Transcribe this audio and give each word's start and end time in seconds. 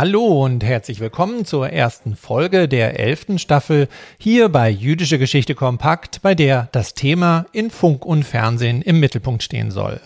Hallo 0.00 0.46
und 0.46 0.64
herzlich 0.64 0.98
willkommen 1.00 1.44
zur 1.44 1.68
ersten 1.68 2.16
Folge 2.16 2.68
der 2.68 2.98
elften 2.98 3.38
Staffel 3.38 3.86
hier 4.16 4.48
bei 4.48 4.70
Jüdische 4.70 5.18
Geschichte 5.18 5.54
Kompakt, 5.54 6.22
bei 6.22 6.34
der 6.34 6.70
das 6.72 6.94
Thema 6.94 7.44
in 7.52 7.70
Funk 7.70 8.06
und 8.06 8.22
Fernsehen 8.22 8.80
im 8.80 8.98
Mittelpunkt 8.98 9.42
stehen 9.42 9.70
soll. 9.70 10.00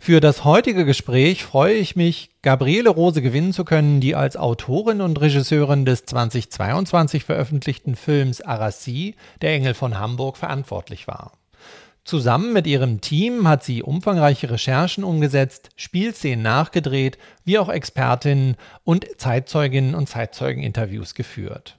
Für 0.00 0.20
das 0.20 0.44
heutige 0.44 0.86
Gespräch 0.86 1.44
freue 1.44 1.74
ich 1.74 1.96
mich, 1.96 2.30
Gabriele 2.40 2.88
Rose 2.88 3.20
gewinnen 3.20 3.52
zu 3.52 3.66
können, 3.66 4.00
die 4.00 4.14
als 4.14 4.38
Autorin 4.38 5.02
und 5.02 5.20
Regisseurin 5.20 5.84
des 5.84 6.06
2022 6.06 7.24
veröffentlichten 7.24 7.94
Films 7.94 8.40
Arassi, 8.40 9.16
der 9.42 9.52
Engel 9.52 9.74
von 9.74 9.98
Hamburg, 9.98 10.38
verantwortlich 10.38 11.06
war. 11.06 11.32
Zusammen 12.06 12.52
mit 12.52 12.68
ihrem 12.68 13.00
Team 13.00 13.48
hat 13.48 13.64
sie 13.64 13.82
umfangreiche 13.82 14.48
Recherchen 14.48 15.02
umgesetzt, 15.02 15.70
Spielszenen 15.74 16.40
nachgedreht, 16.40 17.18
wie 17.44 17.58
auch 17.58 17.68
Expertinnen 17.68 18.54
und 18.84 19.04
Zeitzeuginnen 19.18 19.96
und 19.96 20.08
Zeitzeugeninterviews 20.08 21.16
geführt. 21.16 21.76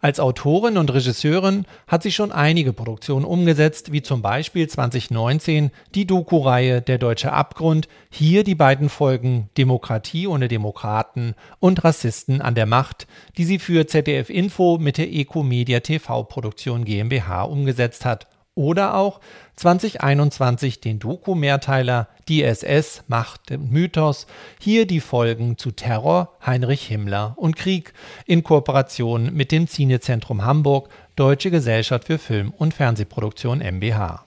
Als 0.00 0.20
Autorin 0.20 0.78
und 0.78 0.94
Regisseurin 0.94 1.66
hat 1.88 2.04
sie 2.04 2.12
schon 2.12 2.30
einige 2.30 2.72
Produktionen 2.72 3.24
umgesetzt, 3.24 3.90
wie 3.90 4.02
zum 4.02 4.22
Beispiel 4.22 4.68
2019 4.68 5.72
die 5.96 6.06
Doku-Reihe 6.06 6.80
Der 6.80 6.98
deutsche 6.98 7.32
Abgrund, 7.32 7.88
hier 8.08 8.44
die 8.44 8.54
beiden 8.54 8.88
Folgen 8.88 9.50
Demokratie 9.58 10.28
ohne 10.28 10.46
Demokraten 10.46 11.34
und 11.58 11.82
Rassisten 11.82 12.40
an 12.40 12.54
der 12.54 12.66
Macht, 12.66 13.08
die 13.36 13.44
sie 13.44 13.58
für 13.58 13.88
ZDF 13.88 14.30
Info 14.30 14.78
mit 14.78 14.96
der 14.96 15.12
Eco-Media 15.12 15.80
TV-Produktion 15.80 16.84
GmbH 16.84 17.42
umgesetzt 17.42 18.04
hat 18.04 18.28
oder 18.56 18.96
auch 18.96 19.20
2021 19.54 20.80
den 20.80 20.98
Doku-Mehrteiler 20.98 22.08
Die 22.26 22.42
SS, 22.42 23.04
Macht 23.06 23.52
und 23.52 23.70
Mythos, 23.70 24.26
hier 24.58 24.86
die 24.86 25.00
Folgen 25.00 25.56
zu 25.56 25.70
Terror, 25.70 26.32
Heinrich 26.44 26.86
Himmler 26.88 27.34
und 27.36 27.54
Krieg 27.54 27.92
in 28.26 28.42
Kooperation 28.42 29.32
mit 29.32 29.52
dem 29.52 29.68
Cinezentrum 29.68 30.44
Hamburg, 30.44 30.88
Deutsche 31.14 31.52
Gesellschaft 31.52 32.08
für 32.08 32.18
Film- 32.18 32.52
und 32.56 32.74
Fernsehproduktion 32.74 33.60
MBH. 33.60 34.26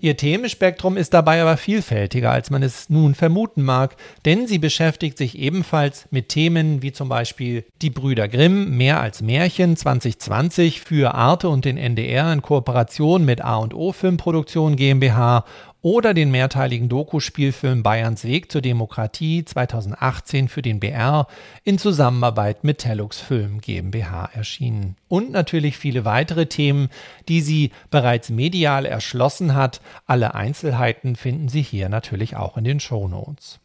Ihr 0.00 0.16
Themenspektrum 0.16 0.96
ist 0.96 1.14
dabei 1.14 1.42
aber 1.42 1.56
vielfältiger, 1.56 2.30
als 2.30 2.50
man 2.50 2.62
es 2.62 2.90
nun 2.90 3.14
vermuten 3.14 3.62
mag, 3.62 3.96
denn 4.24 4.46
sie 4.46 4.58
beschäftigt 4.58 5.18
sich 5.18 5.38
ebenfalls 5.38 6.06
mit 6.10 6.28
Themen 6.28 6.82
wie 6.82 6.92
zum 6.92 7.08
Beispiel 7.08 7.64
Die 7.82 7.90
Brüder 7.90 8.28
Grimm, 8.28 8.76
Mehr 8.76 9.00
als 9.00 9.22
Märchen 9.22 9.76
2020 9.76 10.80
für 10.80 11.14
Arte 11.14 11.48
und 11.48 11.64
den 11.64 11.76
NDR 11.76 12.32
in 12.32 12.42
Kooperation 12.42 13.24
mit 13.24 13.42
A&O 13.42 13.92
Filmproduktion 13.92 14.76
GmbH 14.76 15.44
oder 15.82 16.14
den 16.14 16.30
mehrteiligen 16.30 16.88
Doku-Spielfilm 16.88 17.82
Bayerns 17.82 18.24
Weg 18.24 18.52
zur 18.52 18.60
Demokratie 18.60 19.44
2018 19.44 20.48
für 20.48 20.62
den 20.62 20.80
BR 20.80 21.26
in 21.64 21.78
Zusammenarbeit 21.78 22.64
mit 22.64 22.78
Tellux 22.78 23.20
Film 23.20 23.60
GmbH 23.60 24.30
erschienen. 24.34 24.96
Und 25.08 25.30
natürlich 25.30 25.78
viele 25.78 26.04
weitere 26.04 26.46
Themen, 26.46 26.88
die 27.28 27.40
sie 27.40 27.70
bereits 27.90 28.30
medial 28.30 28.84
erschlossen 28.84 29.54
hat. 29.54 29.80
Alle 30.06 30.34
Einzelheiten 30.34 31.16
finden 31.16 31.48
Sie 31.48 31.62
hier 31.62 31.88
natürlich 31.88 32.36
auch 32.36 32.56
in 32.56 32.64
den 32.64 32.80
Show 32.80 33.08
Notes. 33.08 33.60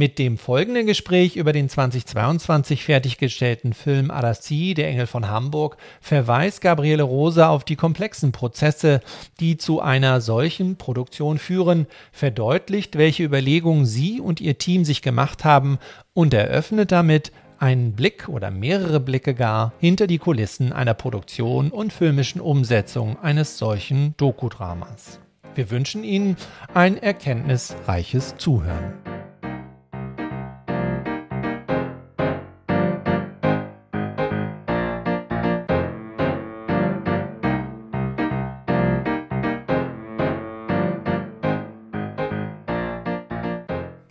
Mit 0.00 0.18
dem 0.18 0.38
folgenden 0.38 0.86
Gespräch 0.86 1.36
über 1.36 1.52
den 1.52 1.68
2022 1.68 2.84
fertiggestellten 2.84 3.74
Film 3.74 4.10
Arassi, 4.10 4.72
der 4.72 4.88
Engel 4.88 5.06
von 5.06 5.28
Hamburg, 5.28 5.76
verweist 6.00 6.62
Gabriele 6.62 7.02
Rose 7.02 7.46
auf 7.46 7.64
die 7.64 7.76
komplexen 7.76 8.32
Prozesse, 8.32 9.02
die 9.40 9.58
zu 9.58 9.82
einer 9.82 10.22
solchen 10.22 10.76
Produktion 10.76 11.36
führen, 11.36 11.86
verdeutlicht, 12.12 12.96
welche 12.96 13.24
Überlegungen 13.24 13.84
sie 13.84 14.22
und 14.22 14.40
ihr 14.40 14.56
Team 14.56 14.86
sich 14.86 15.02
gemacht 15.02 15.44
haben 15.44 15.76
und 16.14 16.32
eröffnet 16.32 16.92
damit 16.92 17.30
einen 17.58 17.92
Blick 17.92 18.26
oder 18.26 18.50
mehrere 18.50 19.00
Blicke 19.00 19.34
gar 19.34 19.74
hinter 19.80 20.06
die 20.06 20.16
Kulissen 20.16 20.72
einer 20.72 20.94
Produktion 20.94 21.70
und 21.70 21.92
filmischen 21.92 22.40
Umsetzung 22.40 23.18
eines 23.18 23.58
solchen 23.58 24.14
Dokudramas. 24.16 25.20
Wir 25.54 25.70
wünschen 25.70 26.04
Ihnen 26.04 26.38
ein 26.72 26.96
erkenntnisreiches 26.96 28.38
Zuhören. 28.38 29.19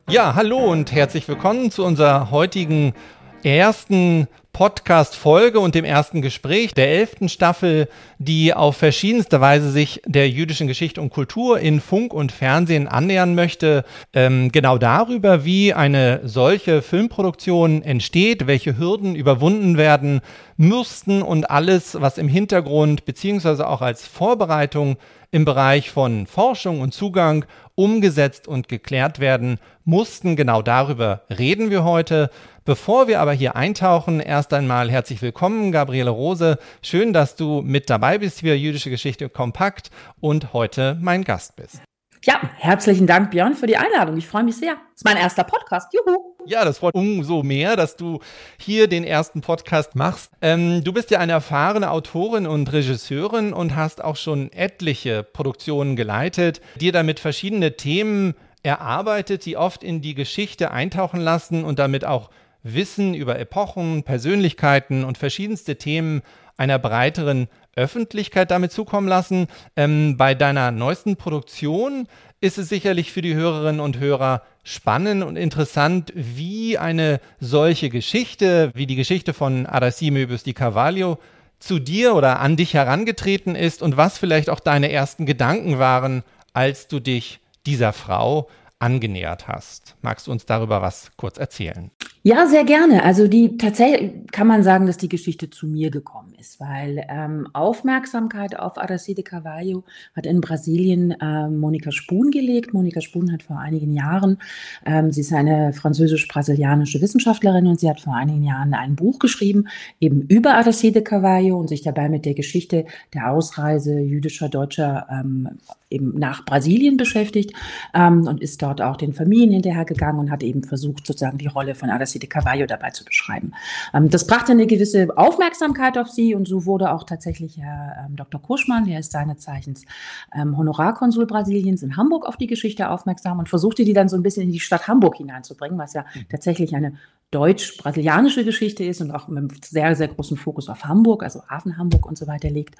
Ja, 0.09 0.33
hallo 0.33 0.57
und 0.57 0.91
herzlich 0.91 1.27
willkommen 1.27 1.69
zu 1.69 1.85
unserer 1.85 2.31
heutigen 2.31 2.95
ersten 3.43 4.27
Podcast-Folge 4.51 5.59
und 5.59 5.75
dem 5.75 5.85
ersten 5.85 6.21
Gespräch 6.21 6.73
der 6.73 6.89
elften 6.89 7.29
Staffel, 7.29 7.87
die 8.17 8.53
auf 8.53 8.75
verschiedenste 8.75 9.39
Weise 9.39 9.71
sich 9.71 10.01
der 10.05 10.29
jüdischen 10.29 10.67
Geschichte 10.67 11.01
und 11.01 11.11
Kultur 11.11 11.59
in 11.59 11.79
Funk 11.79 12.13
und 12.13 12.31
Fernsehen 12.31 12.87
annähern 12.87 13.35
möchte. 13.35 13.85
Ähm, 14.13 14.51
genau 14.51 14.77
darüber, 14.77 15.45
wie 15.45 15.73
eine 15.73 16.21
solche 16.23 16.81
Filmproduktion 16.81 17.83
entsteht, 17.83 18.47
welche 18.47 18.77
Hürden 18.77 19.15
überwunden 19.15 19.77
werden 19.77 20.19
müssten 20.57 21.21
und 21.21 21.49
alles, 21.49 21.95
was 22.01 22.17
im 22.17 22.27
Hintergrund 22.27 23.05
beziehungsweise 23.05 23.67
auch 23.67 23.81
als 23.81 24.07
Vorbereitung 24.07 24.97
im 25.31 25.45
Bereich 25.45 25.91
von 25.91 26.27
Forschung 26.27 26.81
und 26.81 26.93
Zugang 26.93 27.45
umgesetzt 27.75 28.47
und 28.47 28.67
geklärt 28.67 29.19
werden 29.19 29.59
mussten. 29.85 30.35
Genau 30.35 30.61
darüber 30.61 31.21
reden 31.29 31.69
wir 31.69 31.83
heute. 31.83 32.29
Bevor 32.69 33.07
wir 33.07 33.19
aber 33.19 33.33
hier 33.33 33.55
eintauchen, 33.55 34.19
erst 34.19 34.53
einmal 34.53 34.91
herzlich 34.91 35.23
willkommen, 35.23 35.71
Gabriele 35.71 36.11
Rose. 36.11 36.59
Schön, 36.83 37.13
dass 37.13 37.35
du 37.35 37.63
mit 37.63 37.89
dabei 37.89 38.19
bist 38.19 38.41
hier 38.41 38.59
Jüdische 38.59 38.91
Geschichte 38.91 39.27
kompakt 39.27 39.89
und 40.19 40.53
heute 40.53 40.95
mein 41.01 41.23
Gast 41.23 41.55
bist. 41.55 41.81
Ja, 42.23 42.39
herzlichen 42.57 43.07
Dank, 43.07 43.31
Björn, 43.31 43.55
für 43.55 43.65
die 43.65 43.77
Einladung. 43.77 44.17
Ich 44.17 44.27
freue 44.27 44.43
mich 44.43 44.57
sehr. 44.57 44.73
Das 44.73 44.97
ist 44.97 45.03
mein 45.03 45.17
erster 45.17 45.45
Podcast. 45.45 45.91
Juhu. 45.95 46.35
Ja, 46.45 46.63
das 46.63 46.77
freut 46.77 46.93
umso 46.93 47.41
mehr, 47.41 47.75
dass 47.75 47.95
du 47.95 48.19
hier 48.59 48.87
den 48.87 49.03
ersten 49.03 49.41
Podcast 49.41 49.95
machst. 49.95 50.31
Ähm, 50.43 50.83
du 50.83 50.93
bist 50.93 51.09
ja 51.09 51.17
eine 51.17 51.31
erfahrene 51.31 51.89
Autorin 51.89 52.45
und 52.45 52.71
Regisseurin 52.71 53.51
und 53.51 53.75
hast 53.75 54.03
auch 54.03 54.15
schon 54.15 54.51
etliche 54.51 55.23
Produktionen 55.23 55.95
geleitet, 55.95 56.61
dir 56.79 56.91
damit 56.91 57.19
verschiedene 57.19 57.77
Themen 57.77 58.35
erarbeitet, 58.61 59.47
die 59.47 59.57
oft 59.57 59.83
in 59.83 60.03
die 60.03 60.13
Geschichte 60.13 60.69
eintauchen 60.69 61.19
lassen 61.19 61.63
und 61.63 61.79
damit 61.79 62.05
auch 62.05 62.29
Wissen 62.63 63.13
über 63.13 63.39
Epochen, 63.39 64.03
Persönlichkeiten 64.03 65.03
und 65.03 65.17
verschiedenste 65.17 65.77
Themen 65.77 66.21
einer 66.57 66.77
breiteren 66.77 67.47
Öffentlichkeit 67.75 68.51
damit 68.51 68.71
zukommen 68.71 69.07
lassen. 69.07 69.47
Ähm, 69.75 70.17
bei 70.17 70.35
deiner 70.35 70.71
neuesten 70.71 71.15
Produktion 71.15 72.07
ist 72.41 72.57
es 72.57 72.69
sicherlich 72.69 73.11
für 73.11 73.21
die 73.21 73.35
Hörerinnen 73.35 73.79
und 73.79 73.99
Hörer 73.99 74.43
spannend 74.63 75.23
und 75.23 75.37
interessant, 75.37 76.11
wie 76.15 76.77
eine 76.77 77.21
solche 77.39 77.89
Geschichte, 77.89 78.71
wie 78.73 78.85
die 78.85 78.95
Geschichte 78.95 79.33
von 79.33 79.65
Arassi 79.65 80.11
Möbius 80.11 80.43
di 80.43 80.53
Carvalho, 80.53 81.17
zu 81.59 81.79
dir 81.79 82.15
oder 82.15 82.39
an 82.39 82.55
dich 82.55 82.73
herangetreten 82.73 83.55
ist 83.55 83.81
und 83.81 83.97
was 83.97 84.17
vielleicht 84.17 84.49
auch 84.49 84.61
deine 84.61 84.91
ersten 84.91 85.25
Gedanken 85.25 85.79
waren, 85.79 86.23
als 86.53 86.87
du 86.87 86.99
dich 86.99 87.39
dieser 87.65 87.93
Frau 87.93 88.49
angenähert 88.79 89.47
hast. 89.47 89.95
Magst 90.01 90.27
du 90.27 90.31
uns 90.31 90.45
darüber 90.45 90.81
was 90.81 91.11
kurz 91.17 91.37
erzählen? 91.37 91.91
Ja, 92.21 92.47
sehr 92.47 92.65
gerne. 92.65 93.03
Also 93.05 93.29
die 93.29 93.55
tatsächlich 93.57 94.11
kann 94.33 94.45
man 94.45 94.61
sagen, 94.61 94.85
dass 94.85 94.97
die 94.97 95.07
Geschichte 95.07 95.49
zu 95.49 95.67
mir 95.67 95.89
gekommen 95.89 96.33
ist, 96.37 96.59
weil 96.59 97.05
ähm, 97.07 97.47
Aufmerksamkeit 97.53 98.59
auf 98.59 98.77
Aracide 98.77 99.23
Carvalho 99.23 99.85
hat 100.17 100.25
in 100.25 100.41
Brasilien 100.41 101.15
ähm, 101.21 101.59
Monika 101.59 101.93
Spun 101.93 102.29
gelegt. 102.29 102.73
Monika 102.73 102.99
Spun 102.99 103.31
hat 103.31 103.43
vor 103.43 103.57
einigen 103.57 103.93
Jahren, 103.93 104.37
ähm, 104.85 105.13
sie 105.13 105.21
ist 105.21 105.31
eine 105.31 105.71
französisch-brasilianische 105.71 106.99
Wissenschaftlerin 106.99 107.67
und 107.67 107.79
sie 107.79 107.89
hat 107.89 108.01
vor 108.01 108.15
einigen 108.15 108.43
Jahren 108.43 108.73
ein 108.73 108.97
Buch 108.97 109.19
geschrieben, 109.19 109.69
eben 110.01 110.23
über 110.23 110.55
Aracide 110.55 111.01
Carvalho 111.01 111.57
und 111.57 111.69
sich 111.69 111.83
dabei 111.83 112.09
mit 112.09 112.25
der 112.25 112.33
Geschichte 112.33 112.85
der 113.13 113.31
Ausreise 113.31 113.97
jüdischer 113.97 114.49
Deutscher 114.49 115.07
ähm, 115.09 115.57
eben 115.89 116.19
nach 116.19 116.43
Brasilien 116.45 116.97
beschäftigt 116.97 117.53
ähm, 117.93 118.27
und 118.27 118.41
ist 118.41 118.61
dort 118.61 118.81
auch 118.81 118.97
den 118.97 119.13
Familien 119.13 119.51
hinterhergegangen 119.51 120.19
und 120.19 120.31
hat 120.31 120.43
eben 120.43 120.63
versucht, 120.63 121.07
sozusagen 121.07 121.37
die 121.37 121.47
Rolle 121.47 121.75
von 121.75 121.89
Aracide 121.89 122.08
Carvalho 122.17 122.65
dabei 122.65 122.89
zu 122.89 123.05
beschreiben. 123.05 123.51
Ähm, 123.93 124.09
das 124.09 124.25
brachte 124.25 124.53
eine 124.53 124.65
gewisse 124.65 125.15
Aufmerksamkeit 125.15 125.97
auf 125.99 126.09
sie 126.09 126.33
und 126.33 126.47
so 126.47 126.65
wurde 126.65 126.91
auch 126.91 127.03
tatsächlich 127.03 127.57
Herr 127.57 128.07
ähm, 128.07 128.15
Dr. 128.15 128.41
Kuschmann, 128.41 128.85
der 128.85 128.99
ist 128.99 129.11
seines 129.11 129.39
Zeichens 129.39 129.85
ähm, 130.33 130.57
Honorarkonsul 130.57 131.27
Brasiliens 131.27 131.83
in 131.83 131.97
Hamburg, 131.97 132.25
auf 132.25 132.37
die 132.37 132.47
Geschichte 132.47 132.89
aufmerksam 132.89 133.37
und 133.37 133.49
versuchte 133.49 133.85
die 133.85 133.93
dann 133.93 134.09
so 134.09 134.15
ein 134.15 134.23
bisschen 134.23 134.43
in 134.43 134.51
die 134.51 134.59
Stadt 134.59 134.87
Hamburg 134.87 135.17
hineinzubringen, 135.17 135.77
was 135.77 135.93
ja 135.93 136.05
mhm. 136.15 136.25
tatsächlich 136.29 136.75
eine 136.75 136.93
deutsch-brasilianische 137.31 138.43
Geschichte 138.43 138.83
ist 138.83 139.01
und 139.01 139.11
auch 139.11 139.27
mit 139.27 139.37
einem 139.37 139.49
sehr, 139.63 139.95
sehr 139.95 140.07
großen 140.07 140.35
Fokus 140.35 140.67
auf 140.67 140.85
Hamburg, 140.85 141.21
also 141.21 141.43
Hafen 141.47 141.77
Hamburg 141.77 142.07
und 142.07 142.17
so 142.17 142.25
weiter 142.25 142.49
liegt. 142.49 142.75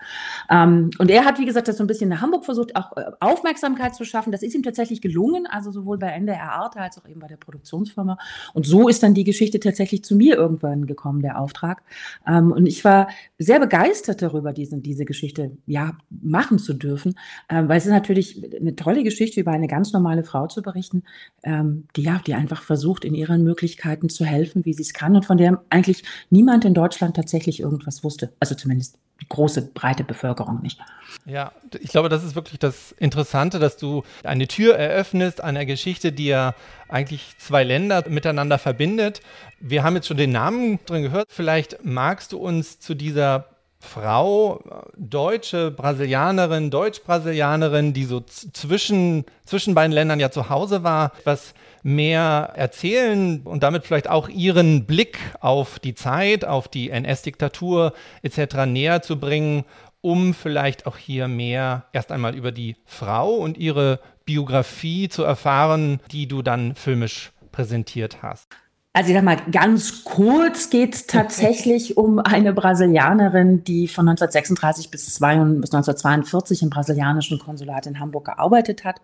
Ähm, 0.50 0.90
und 0.98 1.12
er 1.12 1.26
hat, 1.26 1.38
wie 1.38 1.46
gesagt, 1.46 1.68
das 1.68 1.78
so 1.78 1.84
ein 1.84 1.88
bisschen 1.88 2.12
in 2.12 2.20
Hamburg 2.20 2.46
versucht, 2.46 2.76
auch 2.76 2.98
äh, 2.98 3.04
Aufmerksamkeit 3.20 3.94
zu 3.94 4.06
schaffen. 4.06 4.32
Das 4.32 4.42
ist 4.42 4.56
ihm 4.56 4.64
tatsächlich 4.64 5.02
gelungen, 5.02 5.46
also 5.46 5.72
sowohl 5.72 6.00
bei 6.00 6.08
NDR 6.08 6.52
Arte 6.54 6.80
als 6.80 6.98
auch 6.98 7.08
eben 7.08 7.20
bei 7.20 7.28
der 7.28 7.38
Produktionsfirma. 7.38 8.18
Und 8.54 8.66
so 8.66 8.88
ist 8.88 9.04
dann 9.04 9.14
die 9.14 9.24
Geschichte 9.24 9.60
tatsächlich 9.60 10.04
zu 10.04 10.16
mir 10.16 10.36
irgendwann 10.36 10.88
gekommen, 10.88 11.22
der 11.22 11.40
Auftrag. 11.40 11.84
Ähm, 12.28 12.52
und 12.52 12.66
ich 12.66 12.84
war 12.84 13.10
sehr 13.38 13.60
begeistert 13.60 14.24
darüber, 14.24 14.52
diese, 14.52 14.78
diese 14.78 15.06
Geschichte 15.06 15.52
ja 15.68 15.96
machen 16.10 16.58
zu 16.58 16.74
dürfen, 16.74 17.14
ähm, 17.50 17.70
weil 17.70 17.78
es 17.78 17.86
ist 17.86 17.92
natürlich 17.92 18.44
eine 18.60 18.76
tolle 18.76 19.04
Geschichte 19.04 19.42
über 19.42 19.52
eine 19.52 19.68
ganz 19.68 19.94
normale 19.94 20.24
Frau 20.24 20.48
zu 20.48 20.64
berichten, 20.64 21.04
ähm, 21.44 21.88
die 21.96 22.02
ja, 22.02 22.20
die 22.26 22.34
einfach 22.34 22.64
versucht, 22.64 23.06
in 23.06 23.14
ihren 23.14 23.44
Möglichkeiten 23.44 24.10
zu 24.10 24.26
helfen 24.26 24.39
helfen, 24.40 24.66
wie 24.66 24.74
sie 24.74 24.84
es 24.84 24.94
kann 24.94 25.16
und 25.16 25.26
von 25.26 25.38
der 25.38 25.62
eigentlich 25.70 26.04
niemand 26.30 26.66
in 26.66 26.74
Deutschland 26.74 27.16
tatsächlich 27.16 27.60
irgendwas 27.60 28.04
wusste. 28.04 28.32
Also 28.40 28.56
zumindest 28.56 28.98
die 29.22 29.28
große, 29.28 29.72
breite 29.74 30.04
Bevölkerung 30.04 30.62
nicht. 30.62 30.80
Ja, 31.26 31.52
ich 31.80 31.90
glaube, 31.90 32.08
das 32.08 32.24
ist 32.24 32.36
wirklich 32.36 32.60
das 32.60 32.94
Interessante, 32.94 33.60
dass 33.60 33.76
du 33.76 34.04
eine 34.24 34.48
Tür 34.48 34.76
eröffnest 34.78 35.42
einer 35.42 35.66
Geschichte, 35.66 36.12
die 36.12 36.28
ja 36.28 36.56
eigentlich 36.88 37.36
zwei 37.38 37.64
Länder 37.64 38.06
miteinander 38.08 38.58
verbindet. 38.58 39.22
Wir 39.60 39.84
haben 39.84 39.96
jetzt 39.96 40.08
schon 40.08 40.18
den 40.18 40.32
Namen 40.32 40.80
drin 40.86 41.04
gehört. 41.04 41.28
Vielleicht 41.30 41.84
magst 41.84 42.32
du 42.32 42.38
uns 42.38 42.80
zu 42.80 42.96
dieser 42.96 43.46
Frau, 43.82 44.62
deutsche 44.98 45.72
Brasilianerin, 45.72 46.70
Deutsch-Brasilianerin, 46.70 47.94
die 47.94 48.04
so 48.04 48.20
zwischen, 48.20 49.26
zwischen 49.46 49.74
beiden 49.74 49.94
Ländern 49.94 50.20
ja 50.20 50.32
zu 50.32 50.50
Hause 50.50 50.84
war, 50.84 51.14
was 51.24 51.54
mehr 51.82 52.52
erzählen 52.56 53.42
und 53.44 53.64
damit 53.64 53.86
vielleicht 53.86 54.10
auch 54.10 54.28
ihren 54.28 54.86
Blick 54.86 55.18
auf 55.40 55.80
die 55.80 55.96
Zeit, 55.96 56.44
auf 56.44 56.68
die 56.68 56.90
NS-Diktatur 56.90 57.94
etc. 58.22 58.66
näher 58.66 59.02
zu 59.02 59.18
bringen, 59.18 59.64
um 60.02 60.34
vielleicht 60.34 60.86
auch 60.86 60.98
hier 60.98 61.28
mehr 61.28 61.86
erst 61.94 62.12
einmal 62.12 62.36
über 62.36 62.52
die 62.52 62.76
Frau 62.86 63.32
und 63.32 63.58
ihre 63.58 64.00
Biografie 64.26 65.10
zu 65.10 65.24
erfahren, 65.24 66.02
die 66.12 66.28
du 66.28 66.42
dann 66.42 66.76
filmisch 66.76 67.32
präsentiert 67.52 68.22
hast. 68.22 68.50
Also 68.92 69.10
ich 69.10 69.16
sag 69.16 69.24
mal, 69.24 69.38
ganz 69.52 70.04
kurz 70.04 70.70
geht 70.70 70.96
es 70.96 71.08
tatsächlich 71.08 71.98
um 71.98 72.20
eine 72.20 72.54
Brasilianerin, 72.54 73.64
die 73.64 73.88
von 73.88 74.08
1936 74.10 74.90
bis 74.92 75.22
1942 75.22 76.64
im 76.64 76.70
brasilianischen 76.70 77.40
Konsulat 77.40 77.86
in 77.86 78.00
Hamburg 78.00 78.26
gearbeitet 78.26 78.84
hat 78.84 79.00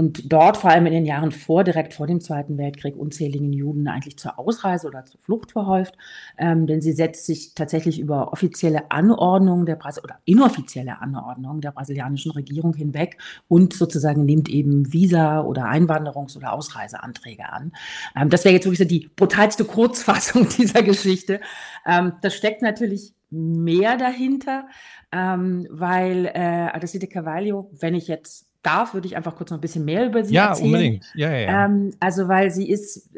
und 0.00 0.32
dort 0.32 0.56
vor 0.56 0.70
allem 0.70 0.86
in 0.86 0.94
den 0.94 1.04
Jahren 1.04 1.30
vor, 1.30 1.62
direkt 1.62 1.92
vor 1.92 2.06
dem 2.06 2.22
Zweiten 2.22 2.56
Weltkrieg, 2.56 2.96
unzähligen 2.96 3.52
Juden 3.52 3.86
eigentlich 3.86 4.16
zur 4.16 4.38
Ausreise 4.38 4.86
oder 4.86 5.04
zur 5.04 5.20
Flucht 5.20 5.52
verhäuft. 5.52 5.94
Ähm, 6.38 6.66
denn 6.66 6.80
sie 6.80 6.92
setzt 6.92 7.26
sich 7.26 7.54
tatsächlich 7.54 8.00
über 8.00 8.32
offizielle 8.32 8.90
Anordnungen 8.90 9.66
der 9.66 9.76
Brasil 9.76 10.02
oder 10.02 10.18
inoffizielle 10.24 11.02
Anordnungen 11.02 11.60
der 11.60 11.72
brasilianischen 11.72 12.32
Regierung 12.32 12.72
hinweg 12.72 13.18
und 13.46 13.74
sozusagen 13.74 14.24
nimmt 14.24 14.48
eben 14.48 14.90
Visa 14.90 15.42
oder 15.42 15.66
Einwanderungs- 15.66 16.34
oder 16.34 16.54
Ausreiseanträge 16.54 17.52
an. 17.52 17.72
Ähm, 18.16 18.30
das 18.30 18.46
wäre 18.46 18.54
jetzt 18.54 18.64
wirklich 18.64 18.78
so 18.78 18.86
die 18.86 19.10
brutalste 19.14 19.66
Kurzfassung 19.66 20.48
dieser 20.58 20.82
Geschichte. 20.82 21.42
Ähm, 21.84 22.14
das 22.22 22.34
steckt 22.34 22.62
natürlich 22.62 23.12
mehr 23.28 23.98
dahinter, 23.98 24.66
ähm, 25.12 25.66
weil 25.68 26.24
äh, 26.24 26.70
Adeside 26.72 27.06
Carvalho, 27.06 27.70
wenn 27.78 27.94
ich 27.94 28.08
jetzt 28.08 28.49
darf, 28.62 28.94
würde 28.94 29.06
ich 29.06 29.16
einfach 29.16 29.36
kurz 29.36 29.50
noch 29.50 29.58
ein 29.58 29.62
bisschen 29.62 29.84
mehr 29.84 30.06
über 30.06 30.24
sie 30.24 30.34
ja, 30.34 30.48
erzählen. 30.48 30.66
Unbedingt. 30.66 31.04
Ja, 31.14 31.28
unbedingt. 31.28 31.48
Ja, 31.48 31.64
ähm, 31.64 31.90
also, 32.00 32.28
weil 32.28 32.50
sie 32.50 32.68
ist 32.70 33.10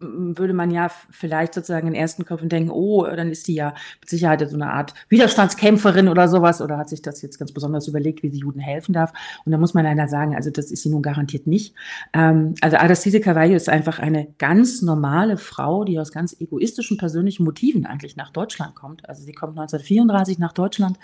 würde 0.00 0.52
man 0.52 0.70
ja 0.70 0.90
vielleicht 1.10 1.54
sozusagen 1.54 1.86
in 1.86 1.94
den 1.94 2.00
ersten 2.00 2.24
Köpfen 2.24 2.48
denken, 2.48 2.70
oh, 2.70 3.04
dann 3.04 3.30
ist 3.30 3.48
die 3.48 3.54
ja 3.54 3.74
mit 4.00 4.08
Sicherheit 4.08 4.48
so 4.48 4.56
eine 4.56 4.72
Art 4.72 4.94
Widerstandskämpferin 5.08 6.08
oder 6.08 6.28
sowas 6.28 6.60
oder 6.60 6.78
hat 6.78 6.88
sich 6.88 7.02
das 7.02 7.22
jetzt 7.22 7.38
ganz 7.38 7.52
besonders 7.52 7.88
überlegt, 7.88 8.22
wie 8.22 8.30
sie 8.30 8.38
Juden 8.38 8.60
helfen 8.60 8.92
darf. 8.92 9.12
Und 9.44 9.52
da 9.52 9.58
muss 9.58 9.74
man 9.74 9.84
leider 9.84 10.08
sagen, 10.08 10.34
also 10.34 10.50
das 10.50 10.70
ist 10.70 10.82
sie 10.82 10.90
nun 10.90 11.02
garantiert 11.02 11.46
nicht. 11.46 11.74
Ähm, 12.12 12.54
also 12.60 12.76
Aristide 12.76 13.20
Carvalho 13.20 13.54
ist 13.54 13.68
einfach 13.68 13.98
eine 13.98 14.28
ganz 14.38 14.82
normale 14.82 15.36
Frau, 15.36 15.84
die 15.84 15.98
aus 15.98 16.12
ganz 16.12 16.38
egoistischen 16.40 16.96
persönlichen 16.96 17.44
Motiven 17.44 17.86
eigentlich 17.86 18.16
nach 18.16 18.30
Deutschland 18.30 18.74
kommt. 18.74 19.08
Also 19.08 19.22
sie 19.22 19.32
kommt 19.32 19.58
1934 19.58 20.38
nach 20.38 20.52
Deutschland 20.52 20.98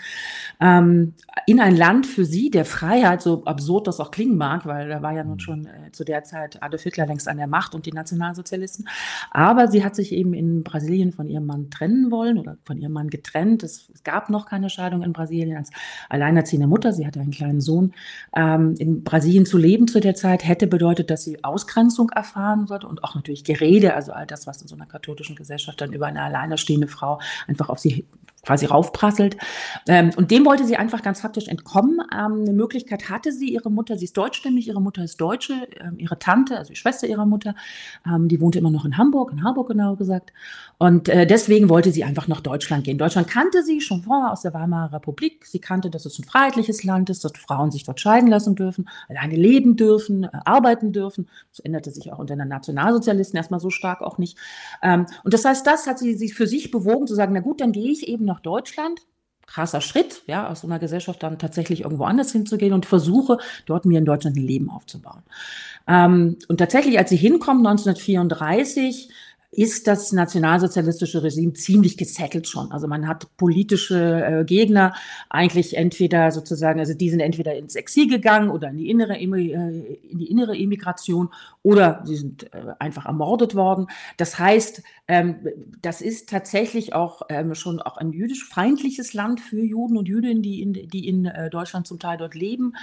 ähm, 0.59 1.13
in 1.45 1.59
ein 1.59 1.75
Land 1.75 2.05
für 2.05 2.25
sie 2.25 2.49
der 2.49 2.65
Freiheit, 2.65 3.21
so 3.21 3.43
absurd 3.45 3.87
das 3.87 3.99
auch 3.99 4.11
klingen 4.11 4.37
mag, 4.37 4.65
weil 4.65 4.89
da 4.89 5.01
war 5.01 5.13
ja 5.13 5.23
nun 5.23 5.39
schon 5.39 5.65
äh, 5.65 5.91
zu 5.91 6.03
der 6.03 6.23
Zeit 6.23 6.61
Adolf 6.61 6.83
Hitler 6.83 7.05
längst 7.05 7.27
an 7.27 7.37
der 7.37 7.47
Macht 7.47 7.75
und 7.75 7.85
die 7.85 7.91
Nationalsozialisten. 7.91 8.82
Aber 9.31 9.67
sie 9.67 9.83
hat 9.83 9.95
sich 9.95 10.11
eben 10.11 10.33
in 10.33 10.63
Brasilien 10.63 11.11
von 11.11 11.27
ihrem 11.27 11.45
Mann 11.45 11.69
trennen 11.69 12.11
wollen 12.11 12.37
oder 12.37 12.57
von 12.63 12.77
ihrem 12.77 12.93
Mann 12.93 13.09
getrennt. 13.09 13.63
Es, 13.63 13.89
es 13.93 14.03
gab 14.03 14.29
noch 14.29 14.45
keine 14.45 14.69
Scheidung 14.69 15.03
in 15.03 15.13
Brasilien 15.13 15.57
als 15.57 15.69
alleinerziehende 16.09 16.67
Mutter. 16.67 16.93
Sie 16.93 17.05
hatte 17.05 17.19
einen 17.19 17.31
kleinen 17.31 17.61
Sohn. 17.61 17.93
Ähm, 18.35 18.75
in 18.77 19.03
Brasilien 19.03 19.45
zu 19.45 19.57
leben 19.57 19.87
zu 19.87 19.99
der 19.99 20.15
Zeit 20.15 20.45
hätte 20.45 20.67
bedeutet, 20.67 21.09
dass 21.09 21.23
sie 21.23 21.43
Ausgrenzung 21.43 22.09
erfahren 22.09 22.67
sollte 22.67 22.87
und 22.87 23.03
auch 23.03 23.15
natürlich 23.15 23.43
Gerede, 23.43 23.93
also 23.93 24.11
all 24.11 24.25
das, 24.25 24.47
was 24.47 24.61
in 24.61 24.67
so 24.67 24.75
einer 24.75 24.85
katholischen 24.85 25.35
Gesellschaft 25.35 25.81
dann 25.81 25.93
über 25.93 26.07
eine 26.07 26.21
alleinerstehende 26.21 26.87
Frau 26.87 27.19
einfach 27.47 27.69
auf 27.69 27.79
sie 27.79 28.05
quasi 28.43 28.65
raufprasselt. 28.65 29.37
Ähm, 29.87 30.11
und 30.17 30.31
dem 30.31 30.45
wollte 30.45 30.65
sie 30.65 30.75
einfach 30.75 31.01
ganz 31.01 31.21
faktisch 31.21 31.47
entkommen. 31.47 31.99
Ähm, 32.13 32.41
eine 32.41 32.53
Möglichkeit 32.53 33.09
hatte 33.09 33.31
sie, 33.31 33.49
ihre 33.49 33.71
Mutter, 33.71 33.97
sie 33.97 34.05
ist 34.05 34.17
deutschstämmig, 34.17 34.67
ihre 34.67 34.81
Mutter 34.81 35.03
ist 35.03 35.19
Deutsche, 35.19 35.67
ähm, 35.79 35.97
ihre 35.97 36.19
Tante, 36.19 36.57
also 36.57 36.69
die 36.69 36.75
Schwester 36.75 37.07
ihrer 37.07 37.25
Mutter, 37.25 37.55
ähm, 38.05 38.27
die 38.27 38.41
wohnte 38.41 38.59
immer 38.59 38.71
noch 38.71 38.85
in 38.85 38.97
Hamburg, 38.97 39.31
in 39.31 39.43
Harburg 39.43 39.69
genau 39.69 39.95
gesagt. 39.95 40.33
Und 40.77 41.07
äh, 41.07 41.25
deswegen 41.25 41.69
wollte 41.69 41.91
sie 41.91 42.03
einfach 42.03 42.27
nach 42.27 42.41
Deutschland 42.41 42.83
gehen. 42.83 42.97
Deutschland 42.97 43.29
kannte 43.29 43.63
sie 43.63 43.79
schon 43.79 44.03
vorher 44.03 44.33
aus 44.33 44.41
der 44.41 44.53
Weimarer 44.53 44.91
Republik. 44.91 45.45
Sie 45.45 45.59
kannte, 45.59 45.89
dass 45.89 46.05
es 46.05 46.19
ein 46.19 46.25
freiheitliches 46.25 46.83
Land 46.83 47.09
ist, 47.09 47.23
dass 47.23 47.31
Frauen 47.37 47.71
sich 47.71 47.85
dort 47.85 48.01
scheiden 48.01 48.27
lassen 48.27 48.55
dürfen, 48.55 48.89
alleine 49.07 49.35
leben 49.35 49.77
dürfen, 49.77 50.25
äh, 50.25 50.29
arbeiten 50.43 50.91
dürfen. 50.91 51.29
Das 51.51 51.59
änderte 51.59 51.91
sich 51.91 52.11
auch 52.11 52.19
unter 52.19 52.35
den 52.35 52.49
Nationalsozialisten 52.49 53.37
erstmal 53.37 53.61
so 53.61 53.69
stark 53.69 54.01
auch 54.01 54.17
nicht. 54.17 54.37
Ähm, 54.81 55.05
und 55.23 55.33
das 55.33 55.45
heißt, 55.45 55.65
das 55.65 55.87
hat 55.87 55.99
sie 55.99 56.15
sich 56.15 56.33
für 56.33 56.47
sich 56.47 56.71
bewogen 56.71 57.07
zu 57.07 57.15
sagen, 57.15 57.31
na 57.33 57.39
gut, 57.39 57.61
dann 57.61 57.71
gehe 57.71 57.89
ich 57.89 58.07
eben 58.09 58.25
nach 58.25 58.32
Deutschland 58.39 59.01
krasser 59.45 59.81
Schritt, 59.81 60.23
ja, 60.25 60.49
aus 60.49 60.61
so 60.61 60.67
einer 60.67 60.79
Gesellschaft 60.79 61.21
dann 61.21 61.37
tatsächlich 61.37 61.81
irgendwo 61.81 62.05
anders 62.05 62.31
hinzugehen 62.31 62.73
und 62.73 62.85
versuche, 62.85 63.37
dort 63.65 63.85
mir 63.85 63.99
in 63.99 64.05
Deutschland 64.05 64.37
ein 64.37 64.47
Leben 64.47 64.69
aufzubauen. 64.69 65.21
Ähm, 65.87 66.37
und 66.47 66.57
tatsächlich, 66.57 66.97
als 66.97 67.09
sie 67.09 67.17
hinkommt, 67.17 67.59
1934, 67.59 69.09
ist 69.55 69.87
das 69.87 70.11
nationalsozialistische 70.11 71.21
Regime 71.23 71.53
ziemlich 71.53 71.97
gesettelt 71.97 72.47
schon. 72.47 72.71
Also 72.71 72.87
man 72.87 73.07
hat 73.07 73.27
politische 73.37 74.23
äh, 74.25 74.45
Gegner 74.45 74.93
eigentlich 75.29 75.77
entweder 75.77 76.31
sozusagen, 76.31 76.79
also 76.79 76.93
die 76.93 77.09
sind 77.09 77.19
entweder 77.19 77.55
ins 77.55 77.75
Exil 77.75 78.07
gegangen 78.07 78.49
oder 78.49 78.69
in 78.69 78.77
die 78.77 78.89
innere, 78.89 79.17
äh, 79.17 79.99
in 80.09 80.17
die 80.17 80.31
innere 80.31 80.57
Emigration 80.57 81.29
oder 81.61 82.01
sie 82.05 82.15
sind 82.15 82.53
äh, 82.53 82.73
einfach 82.79 83.05
ermordet 83.05 83.55
worden. 83.55 83.87
Das 84.17 84.39
heißt, 84.39 84.81
ähm, 85.07 85.35
das 85.81 86.01
ist 86.01 86.29
tatsächlich 86.29 86.93
auch 86.93 87.23
ähm, 87.29 87.55
schon 87.55 87.81
auch 87.81 87.97
ein 87.97 88.11
jüdisch 88.11 88.47
feindliches 88.47 89.13
Land 89.13 89.39
für 89.41 89.61
Juden 89.61 89.97
und 89.97 90.07
Jüdinnen, 90.07 90.41
die 90.41 90.61
in, 90.61 90.73
die 90.73 91.07
in 91.07 91.25
äh, 91.25 91.49
Deutschland 91.49 91.85
zum 91.87 91.99
Teil 91.99 92.17
dort 92.17 92.35
leben. 92.35 92.73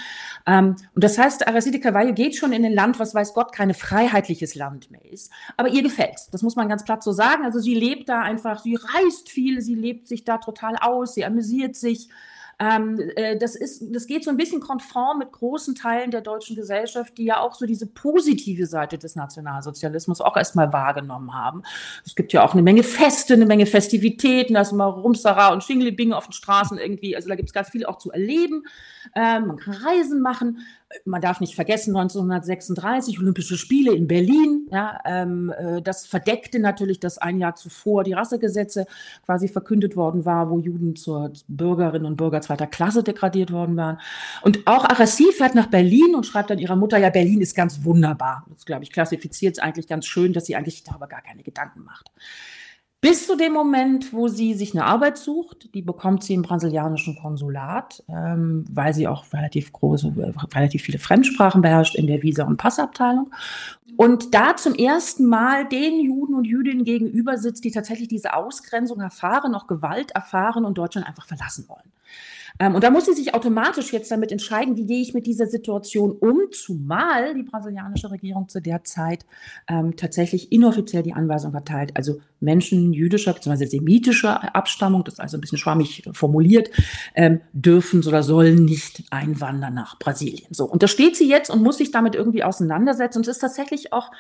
Ähm, 0.47 0.77
und 0.95 1.03
das 1.03 1.19
heißt, 1.19 1.49
Aracide 1.49 1.81
Carvalho 1.81 2.15
geht 2.15 2.37
schon 2.37 2.53
in 2.53 2.65
ein 2.65 2.73
Land, 2.73 2.99
was 3.01 3.15
weiß 3.15 3.35
Gott, 3.35 3.53
kein 3.53 3.73
freiheitliches 3.75 4.55
Land 4.55 4.91
mehr 4.91 5.05
ist. 5.11 5.33
Aber 5.57 5.69
ihr 5.69 5.83
gefällt 5.83 6.19
Das 6.31 6.43
muss 6.43 6.57
man 6.57 6.60
ganz 6.69 6.85
platt 6.85 7.03
so 7.03 7.13
sagen. 7.13 7.45
Also 7.45 7.59
sie 7.59 7.75
lebt 7.75 8.09
da 8.09 8.21
einfach, 8.21 8.61
sie 8.61 8.77
reist 8.77 9.29
viel, 9.29 9.61
sie 9.61 9.75
lebt 9.75 10.09
sich 10.09 10.25
da 10.25 10.39
total 10.39 10.77
aus, 10.77 11.15
sie 11.15 11.25
amüsiert 11.25 11.77
sich. 11.77 12.09
Ähm, 12.61 13.01
äh, 13.17 13.39
das, 13.39 13.57
ist, 13.57 13.83
das 13.89 14.07
geht 14.07 14.23
so 14.23 14.31
ein 14.31 14.37
bisschen 14.37 14.61
konform 14.61 15.19
mit 15.19 15.33
großen 15.33 15.75
Teilen 15.75 16.11
der 16.11 16.21
deutschen 16.21 16.57
Gesellschaft, 16.57 17.17
die 17.17 17.25
ja 17.25 17.41
auch 17.41 17.55
so 17.55 17.65
diese 17.65 17.87
positive 17.87 18.67
Seite 18.67 18.99
des 18.99 19.17
Nationalsozialismus 19.17 20.21
auch 20.21 20.37
erstmal 20.37 20.71
wahrgenommen 20.71 21.33
haben. 21.35 21.63
Es 22.05 22.15
gibt 22.15 22.35
ja 22.35 22.45
auch 22.45 22.53
eine 22.53 22.63
Menge 22.63 22.83
Feste, 22.83 23.33
eine 23.33 23.47
Menge 23.47 23.65
Festivitäten, 23.65 24.55
da 24.55 24.61
ist 24.61 24.73
immer 24.73 24.85
Rumsara 24.85 25.55
und 25.55 25.65
Schinglibing 25.65 26.13
auf 26.13 26.27
den 26.27 26.35
Straßen 26.35 26.77
irgendwie. 26.77 27.17
Also 27.17 27.31
da 27.31 27.35
gibt 27.35 27.49
es 27.49 27.55
ganz 27.55 27.71
viel 27.71 27.87
auch 27.87 27.97
zu 27.97 28.11
erleben. 28.11 28.65
Ähm, 29.17 29.47
man 29.47 29.57
kann 29.57 29.75
Reisen 29.75 30.21
machen 30.21 30.59
man 31.05 31.21
darf 31.21 31.41
nicht 31.41 31.55
vergessen, 31.55 31.97
1936 31.97 33.19
Olympische 33.21 33.57
Spiele 33.57 33.95
in 33.95 34.09
Berlin. 34.09 34.67
Ja, 34.71 34.99
ähm, 35.05 35.53
äh, 35.57 35.81
das 35.83 36.07
verdeckte 36.07 36.59
natürlich, 36.59 37.01
dass 37.01 37.19
ein 37.19 37.39
Jahr 37.39 37.55
zuvor 37.55 38.05
die 38.05 38.13
Rassegesetze 38.13 38.87
quasi 39.25 39.49
verkündet 39.49 39.97
worden 39.97 40.25
war, 40.25 40.51
wo 40.51 40.59
Juden 40.59 40.97
zur 40.97 41.33
Bürgerinnen 41.49 42.07
und 42.07 42.17
Bürger 42.17 42.41
zweiter 42.41 42.67
Klasse 42.67 43.03
degradiert 43.03 43.53
worden 43.53 43.77
waren. 43.77 43.99
Und 44.43 44.67
auch 44.67 44.85
Arassi 44.85 45.33
fährt 45.33 45.55
nach 45.55 45.69
Berlin 45.69 46.15
und 46.15 46.27
schreibt 46.27 46.51
dann 46.51 46.59
ihrer 46.59 46.77
Mutter, 46.77 46.99
ja, 46.99 47.11
Berlin 47.11 47.41
ist 47.41 47.55
ganz 47.55 47.85
wunderbar. 47.85 48.47
Das, 48.51 48.65
glaube 48.65 48.83
ich, 48.83 48.93
klassifiziert 48.93 49.57
es 49.57 49.63
eigentlich 49.63 49.87
ganz 49.87 50.07
schön, 50.07 50.33
dass 50.33 50.47
sie 50.47 50.57
eigentlich 50.57 50.83
darüber 50.83 51.07
gar 51.07 51.23
keine 51.23 51.43
Gedanken 51.43 51.85
macht. 51.85 52.11
Bis 53.03 53.27
zu 53.27 53.35
dem 53.35 53.55
Moment, 53.55 54.13
wo 54.13 54.29
sie 54.29 54.53
sich 54.53 54.75
eine 54.75 54.85
Arbeit 54.85 55.17
sucht, 55.17 55.75
die 55.75 55.81
bekommt 55.81 56.23
sie 56.23 56.35
im 56.35 56.43
brasilianischen 56.43 57.17
Konsulat, 57.17 58.05
ähm, 58.09 58.67
weil 58.71 58.93
sie 58.93 59.09
auch 59.09 59.25
relativ 59.33 59.73
große, 59.73 60.13
relativ 60.55 60.83
viele 60.83 60.99
Fremdsprachen 60.99 61.63
beherrscht 61.63 61.95
in 61.95 62.07
der 62.07 62.23
Visa- 62.23 62.45
und 62.45 62.59
Passabteilung. 62.59 63.33
Und 63.97 64.35
da 64.35 64.55
zum 64.57 64.75
ersten 64.75 65.25
Mal 65.25 65.67
den 65.67 65.99
Juden 66.01 66.35
und 66.35 66.45
Jüdinnen 66.45 66.85
gegenüber 66.85 67.39
sitzt, 67.39 67.65
die 67.65 67.71
tatsächlich 67.71 68.09
diese 68.09 68.35
Ausgrenzung 68.35 69.01
erfahren, 69.01 69.55
auch 69.55 69.67
Gewalt 69.67 70.11
erfahren 70.11 70.67
und 70.67 70.77
Deutschland 70.77 71.07
einfach 71.07 71.27
verlassen 71.27 71.67
wollen. 71.69 71.93
Ähm, 72.59 72.75
und 72.75 72.85
da 72.85 72.91
muss 72.91 73.07
sie 73.07 73.13
sich 73.13 73.35
automatisch 73.35 73.93
jetzt 73.93 74.11
damit 74.11 74.33
entscheiden, 74.33 74.77
wie 74.77 74.87
gehe 74.87 75.01
ich 75.01 75.15
mit 75.15 75.27
dieser 75.27 75.47
Situation 75.47 76.13
um, 76.13 76.51
zumal 76.53 77.35
die 77.35 77.43
brasilianische 77.43 78.11
Regierung 78.11 78.49
zu 78.49 78.61
der 78.61 78.85
Zeit 78.85 79.25
ähm, 79.69 79.97
tatsächlich 79.97 80.53
inoffiziell 80.53 81.03
die 81.03 81.13
Anweisung 81.13 81.55
erteilt, 81.55 81.93
also 81.97 82.21
Menschen 82.41 82.93
jüdischer 82.93 83.33
bzw. 83.35 83.67
semitischer 83.67 84.55
Abstammung, 84.55 85.05
das 85.05 85.15
ist 85.15 85.21
also 85.21 85.37
ein 85.37 85.41
bisschen 85.41 85.59
schwammig 85.59 86.03
formuliert, 86.13 86.71
ähm, 87.15 87.41
dürfen 87.53 88.07
oder 88.07 88.23
sollen 88.23 88.65
nicht 88.65 89.05
einwandern 89.11 89.75
nach 89.75 89.99
Brasilien. 89.99 90.49
So, 90.51 90.65
und 90.65 90.83
da 90.83 90.89
steht 90.89 91.17
sie 91.17 91.29
jetzt 91.29 91.51
und 91.51 91.63
muss 91.63 91.79
sich 91.79 91.91
damit 91.91 92.15
irgendwie 92.15 92.43
auseinandersetzen. 92.43 93.19
Und 93.19 93.29
es 93.29 93.37
ist 93.37 93.41
tatsächlich 93.41 93.93
auch 93.93 94.11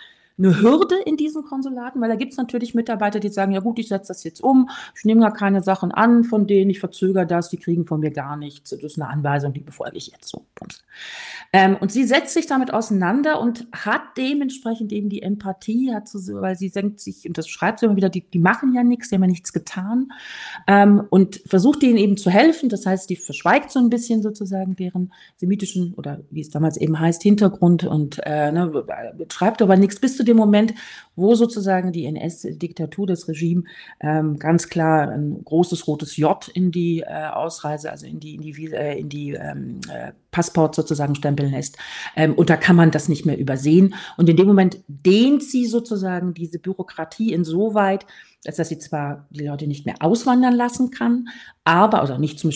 eine 0.42 0.60
Hürde 0.60 0.96
in 1.04 1.16
diesen 1.16 1.44
Konsulaten, 1.44 2.00
weil 2.00 2.08
da 2.08 2.16
gibt 2.16 2.32
es 2.32 2.38
natürlich 2.38 2.74
Mitarbeiter, 2.74 3.20
die 3.20 3.28
sagen, 3.28 3.52
ja 3.52 3.60
gut, 3.60 3.78
ich 3.78 3.88
setze 3.88 4.08
das 4.08 4.24
jetzt 4.24 4.42
um, 4.42 4.68
ich 4.96 5.04
nehme 5.04 5.20
gar 5.20 5.32
keine 5.32 5.62
Sachen 5.62 5.92
an 5.92 6.24
von 6.24 6.46
denen, 6.46 6.70
ich 6.70 6.80
verzögere 6.80 7.26
das, 7.26 7.50
die 7.50 7.58
kriegen 7.58 7.86
von 7.86 8.00
mir 8.00 8.10
gar 8.10 8.36
nichts, 8.36 8.70
das 8.70 8.82
ist 8.82 9.00
eine 9.00 9.08
Anweisung, 9.08 9.52
die 9.52 9.60
befolge 9.60 9.96
ich 9.96 10.08
jetzt 10.08 10.28
so. 10.28 10.46
Ähm, 11.52 11.76
und 11.80 11.90
sie 11.90 12.04
setzt 12.04 12.34
sich 12.34 12.46
damit 12.46 12.72
auseinander 12.72 13.40
und 13.40 13.66
hat 13.72 14.02
dementsprechend 14.16 14.92
eben 14.92 15.08
die 15.08 15.22
Empathie, 15.22 15.92
hat 15.94 16.08
so, 16.08 16.18
weil 16.40 16.56
sie 16.56 16.68
senkt 16.68 17.00
sich, 17.00 17.26
und 17.26 17.36
das 17.38 17.48
schreibt 17.48 17.80
sie 17.80 17.86
immer 17.86 17.96
wieder, 17.96 18.08
die, 18.08 18.22
die 18.22 18.38
machen 18.38 18.74
ja 18.74 18.82
nichts, 18.82 19.08
die 19.08 19.16
haben 19.16 19.22
ja 19.22 19.28
nichts 19.28 19.52
getan 19.52 20.12
ähm, 20.66 21.04
und 21.10 21.42
versucht 21.46 21.82
denen 21.82 21.96
eben 21.96 22.16
zu 22.16 22.30
helfen, 22.30 22.68
das 22.68 22.86
heißt, 22.86 23.10
die 23.10 23.16
verschweigt 23.16 23.70
so 23.70 23.78
ein 23.78 23.90
bisschen 23.90 24.22
sozusagen 24.22 24.76
deren 24.76 25.12
semitischen 25.36 25.94
oder 25.94 26.20
wie 26.30 26.40
es 26.40 26.50
damals 26.50 26.76
eben 26.76 26.98
heißt, 26.98 27.22
Hintergrund 27.22 27.84
und 27.84 28.20
äh, 28.24 28.52
ne, 28.52 28.84
schreibt 29.30 29.62
aber 29.62 29.76
nichts. 29.76 30.00
Bis 30.00 30.16
zu 30.16 30.24
dem 30.30 30.36
Moment, 30.36 30.74
wo 31.16 31.34
sozusagen 31.34 31.92
die 31.92 32.06
NS-Diktatur, 32.06 33.06
das 33.06 33.28
Regime, 33.28 33.64
ähm, 34.00 34.38
ganz 34.38 34.68
klar 34.68 35.10
ein 35.10 35.44
großes 35.44 35.86
rotes 35.86 36.16
J 36.16 36.48
in 36.54 36.72
die 36.72 37.00
äh, 37.00 37.28
Ausreise, 37.32 37.90
also 37.90 38.06
in 38.06 38.20
die, 38.20 38.36
in 38.36 38.42
die, 38.42 38.72
äh, 38.72 38.98
in 38.98 39.08
die 39.08 39.32
ähm, 39.32 39.80
äh, 39.92 40.12
Passport 40.30 40.74
sozusagen 40.74 41.14
stempeln 41.14 41.50
lässt. 41.50 41.76
Ähm, 42.16 42.34
und 42.34 42.48
da 42.48 42.56
kann 42.56 42.76
man 42.76 42.90
das 42.90 43.08
nicht 43.08 43.26
mehr 43.26 43.38
übersehen. 43.38 43.94
Und 44.16 44.28
in 44.28 44.36
dem 44.36 44.46
Moment 44.46 44.78
dehnt 44.88 45.42
sie 45.42 45.66
sozusagen 45.66 46.32
diese 46.34 46.58
Bürokratie 46.58 47.32
insoweit, 47.32 48.06
dass 48.44 48.68
sie 48.68 48.78
zwar 48.78 49.26
die 49.30 49.46
Leute 49.46 49.66
nicht 49.66 49.84
mehr 49.84 49.96
auswandern 50.00 50.54
lassen 50.54 50.90
kann, 50.90 51.28
aber, 51.64 52.00
also 52.00 52.16
nicht 52.16 52.38
zum 52.38 52.50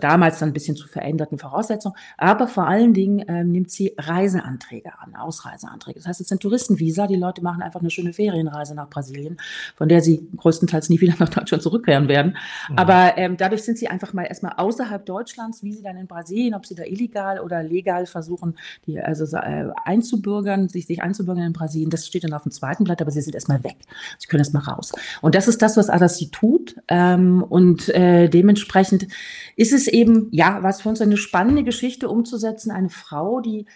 damals 0.00 0.38
dann 0.38 0.50
ein 0.50 0.52
bisschen 0.52 0.76
zu 0.76 0.86
veränderten 0.86 1.38
Voraussetzungen, 1.38 1.96
aber 2.18 2.48
vor 2.48 2.66
allen 2.66 2.92
Dingen 2.92 3.24
ähm, 3.26 3.50
nimmt 3.50 3.70
sie 3.70 3.94
Reiseanträge 3.96 4.92
an, 4.98 5.16
Ausreiseanträge. 5.16 5.98
Das 5.98 6.06
heißt, 6.06 6.20
es 6.20 6.28
sind 6.28 6.42
Touristenvisa, 6.42 7.06
die 7.06 7.16
Leute 7.16 7.42
machen 7.42 7.62
einfach 7.62 7.80
eine 7.80 7.90
schöne 7.90 8.12
Ferienreise 8.12 8.74
nach 8.74 8.90
Brasilien, 8.90 9.38
von 9.74 9.88
der 9.88 10.02
sie 10.02 10.28
größtenteils 10.36 10.90
nie 10.90 11.00
wieder 11.00 11.14
nach 11.18 11.30
Deutschland 11.30 11.62
zurückkehren 11.62 12.08
werden. 12.08 12.36
Mhm. 12.68 12.78
Aber 12.78 13.16
ähm, 13.16 13.38
dadurch 13.38 13.62
sind 13.62 13.78
sie 13.78 13.88
einfach 13.88 14.12
mal 14.12 14.24
erstmal 14.24 14.52
außerhalb 14.58 15.04
Deutschlands, 15.06 15.62
wie 15.62 15.72
sie 15.72 15.82
dann 15.82 15.96
in 15.96 16.06
Brasilien, 16.06 16.54
ob 16.54 16.66
sie 16.66 16.74
da 16.74 16.84
illegal 16.84 17.40
oder 17.40 17.62
legal 17.62 18.04
versuchen, 18.04 18.56
die 18.86 19.00
also 19.00 19.24
äh, 19.36 19.70
einzubürgern, 19.84 20.68
sich, 20.68 20.86
sich 20.86 21.02
einzubürgern 21.02 21.46
in 21.46 21.52
Brasilien, 21.54 21.88
das 21.88 22.06
steht 22.06 22.24
dann 22.24 22.34
auf 22.34 22.42
dem 22.42 22.52
zweiten 22.52 22.84
Blatt, 22.84 23.00
aber 23.00 23.10
sie 23.10 23.22
sind 23.22 23.34
erstmal 23.34 23.64
weg. 23.64 23.76
Sie 24.18 24.28
können 24.28 24.40
erstmal 24.40 24.64
raus. 24.64 24.92
Und 25.22 25.34
das 25.34 25.48
ist 25.48 25.62
das, 25.62 25.76
was 25.76 25.90
Adassi 25.90 26.30
tut. 26.30 26.76
Ähm, 26.88 27.42
und 27.42 27.88
äh, 27.90 28.28
dementsprechend 28.28 29.08
ist 29.56 29.72
es 29.72 29.86
eben, 29.88 30.28
ja, 30.32 30.62
was 30.62 30.82
für 30.82 30.88
uns 30.88 31.00
eine 31.00 31.16
spannende 31.16 31.64
Geschichte 31.64 32.08
umzusetzen, 32.08 32.70
eine 32.70 32.90
Frau, 32.90 33.40
die 33.40 33.66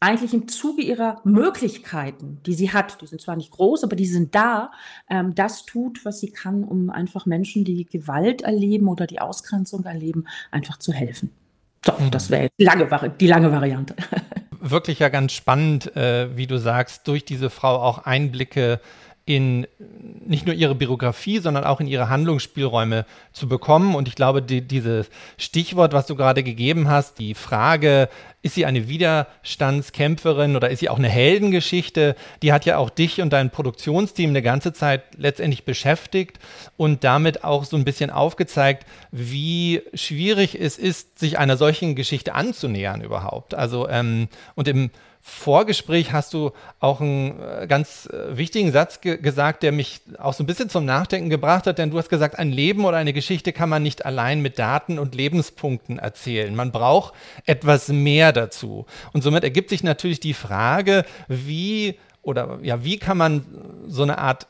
eigentlich 0.00 0.34
im 0.34 0.48
Zuge 0.48 0.82
ihrer 0.82 1.20
Möglichkeiten, 1.24 2.40
die 2.44 2.54
sie 2.54 2.72
hat, 2.72 3.00
die 3.00 3.06
sind 3.06 3.20
zwar 3.20 3.36
nicht 3.36 3.50
groß, 3.50 3.84
aber 3.84 3.96
die 3.96 4.06
sind 4.06 4.34
da, 4.34 4.70
ähm, 5.08 5.34
das 5.34 5.64
tut, 5.64 6.04
was 6.04 6.20
sie 6.20 6.30
kann, 6.30 6.64
um 6.64 6.90
einfach 6.90 7.26
Menschen, 7.26 7.64
die 7.64 7.86
Gewalt 7.86 8.42
erleben 8.42 8.88
oder 8.88 9.06
die 9.06 9.20
Ausgrenzung 9.20 9.84
erleben, 9.84 10.26
einfach 10.50 10.78
zu 10.78 10.92
helfen. 10.92 11.30
So, 11.84 11.92
mhm. 11.98 12.10
das 12.10 12.30
wäre 12.30 12.50
die 12.58 12.64
lange, 12.64 12.88
die 13.20 13.26
lange 13.26 13.50
Variante. 13.52 13.94
Wirklich 14.60 14.98
ja 14.98 15.08
ganz 15.08 15.32
spannend, 15.32 15.94
äh, 15.96 16.36
wie 16.36 16.46
du 16.46 16.58
sagst, 16.58 17.06
durch 17.08 17.24
diese 17.24 17.50
Frau 17.50 17.76
auch 17.76 17.98
Einblicke 17.98 18.80
in 19.26 19.66
nicht 20.24 20.46
nur 20.46 20.54
ihre 20.54 20.76
Biografie, 20.76 21.40
sondern 21.40 21.64
auch 21.64 21.80
in 21.80 21.88
ihre 21.88 22.08
Handlungsspielräume 22.08 23.04
zu 23.32 23.48
bekommen. 23.48 23.96
Und 23.96 24.06
ich 24.06 24.14
glaube, 24.14 24.40
die, 24.40 24.62
dieses 24.62 25.10
Stichwort, 25.36 25.92
was 25.92 26.06
du 26.06 26.14
gerade 26.14 26.44
gegeben 26.44 26.88
hast, 26.88 27.18
die 27.18 27.34
Frage, 27.34 28.08
ist 28.42 28.54
sie 28.54 28.64
eine 28.64 28.88
Widerstandskämpferin 28.88 30.54
oder 30.54 30.70
ist 30.70 30.78
sie 30.78 30.88
auch 30.88 30.98
eine 30.98 31.08
Heldengeschichte, 31.08 32.14
die 32.42 32.52
hat 32.52 32.64
ja 32.64 32.78
auch 32.78 32.88
dich 32.88 33.20
und 33.20 33.32
dein 33.32 33.50
Produktionsteam 33.50 34.30
eine 34.30 34.42
ganze 34.42 34.72
Zeit 34.72 35.02
letztendlich 35.16 35.64
beschäftigt 35.64 36.38
und 36.76 37.02
damit 37.02 37.42
auch 37.42 37.64
so 37.64 37.76
ein 37.76 37.84
bisschen 37.84 38.10
aufgezeigt, 38.10 38.86
wie 39.10 39.82
schwierig 39.94 40.54
es 40.54 40.78
ist, 40.78 41.18
sich 41.18 41.36
einer 41.38 41.56
solchen 41.56 41.96
Geschichte 41.96 42.34
anzunähern 42.36 43.02
überhaupt. 43.02 43.54
Also 43.54 43.88
ähm, 43.88 44.28
und 44.54 44.68
im 44.68 44.90
Vorgespräch 45.28 46.12
hast 46.12 46.34
du 46.34 46.52
auch 46.78 47.00
einen 47.00 47.40
äh, 47.40 47.66
ganz 47.66 48.06
äh, 48.06 48.36
wichtigen 48.36 48.70
Satz 48.70 49.00
ge 49.00 49.16
gesagt, 49.16 49.64
der 49.64 49.72
mich 49.72 50.00
auch 50.18 50.32
so 50.32 50.44
ein 50.44 50.46
bisschen 50.46 50.70
zum 50.70 50.84
Nachdenken 50.84 51.30
gebracht 51.30 51.66
hat, 51.66 51.78
denn 51.78 51.90
du 51.90 51.98
hast 51.98 52.08
gesagt, 52.08 52.38
ein 52.38 52.52
Leben 52.52 52.84
oder 52.84 52.96
eine 52.96 53.12
Geschichte 53.12 53.52
kann 53.52 53.68
man 53.68 53.82
nicht 53.82 54.06
allein 54.06 54.40
mit 54.40 54.56
Daten 54.60 55.00
und 55.00 55.16
Lebenspunkten 55.16 55.98
erzählen. 55.98 56.54
Man 56.54 56.70
braucht 56.70 57.12
etwas 57.44 57.88
mehr 57.88 58.32
dazu. 58.32 58.86
Und 59.12 59.22
somit 59.22 59.42
ergibt 59.42 59.70
sich 59.70 59.82
natürlich 59.82 60.20
die 60.20 60.32
Frage, 60.32 61.04
wie 61.26 61.98
oder 62.22 62.60
ja, 62.62 62.84
wie 62.84 62.98
kann 62.98 63.18
man 63.18 63.44
so 63.88 64.04
eine 64.04 64.18
Art 64.18 64.46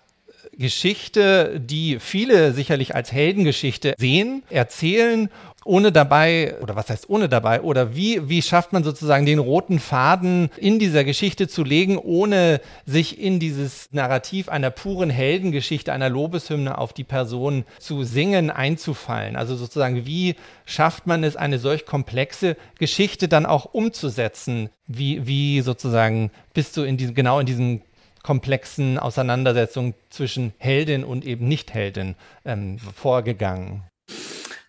Geschichte, 0.52 1.58
die 1.58 1.98
viele 2.00 2.52
sicherlich 2.52 2.94
als 2.94 3.12
Heldengeschichte 3.12 3.94
sehen, 3.96 4.42
erzählen 4.50 5.30
ohne 5.66 5.92
dabei, 5.92 6.56
oder 6.60 6.76
was 6.76 6.88
heißt 6.88 7.08
ohne 7.08 7.28
dabei, 7.28 7.60
oder 7.60 7.94
wie, 7.94 8.28
wie 8.28 8.42
schafft 8.42 8.72
man 8.72 8.84
sozusagen 8.84 9.26
den 9.26 9.38
roten 9.38 9.78
Faden 9.78 10.50
in 10.56 10.78
dieser 10.78 11.04
Geschichte 11.04 11.48
zu 11.48 11.64
legen, 11.64 11.98
ohne 11.98 12.60
sich 12.84 13.20
in 13.20 13.40
dieses 13.40 13.88
Narrativ 13.92 14.48
einer 14.48 14.70
puren 14.70 15.10
Heldengeschichte, 15.10 15.92
einer 15.92 16.08
Lobeshymne 16.08 16.78
auf 16.78 16.92
die 16.92 17.04
Person 17.04 17.64
zu 17.78 18.04
singen, 18.04 18.50
einzufallen? 18.50 19.36
Also 19.36 19.56
sozusagen, 19.56 20.06
wie 20.06 20.36
schafft 20.64 21.06
man 21.06 21.24
es, 21.24 21.36
eine 21.36 21.58
solch 21.58 21.86
komplexe 21.86 22.56
Geschichte 22.78 23.28
dann 23.28 23.46
auch 23.46 23.66
umzusetzen? 23.66 24.70
Wie, 24.86 25.26
wie 25.26 25.60
sozusagen 25.60 26.30
bist 26.54 26.76
du 26.76 26.82
in 26.82 26.96
diesem, 26.96 27.14
genau 27.14 27.40
in 27.40 27.46
diesem 27.46 27.80
komplexen 28.22 28.98
Auseinandersetzungen 28.98 29.94
zwischen 30.10 30.52
Heldin 30.58 31.04
und 31.04 31.24
eben 31.24 31.46
Nicht-Heldin 31.46 32.16
ähm, 32.44 32.78
vorgegangen? 32.78 33.82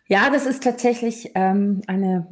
Ja, 0.09 0.29
das 0.29 0.45
ist 0.45 0.63
tatsächlich 0.63 1.31
ähm, 1.35 1.81
eine 1.87 2.27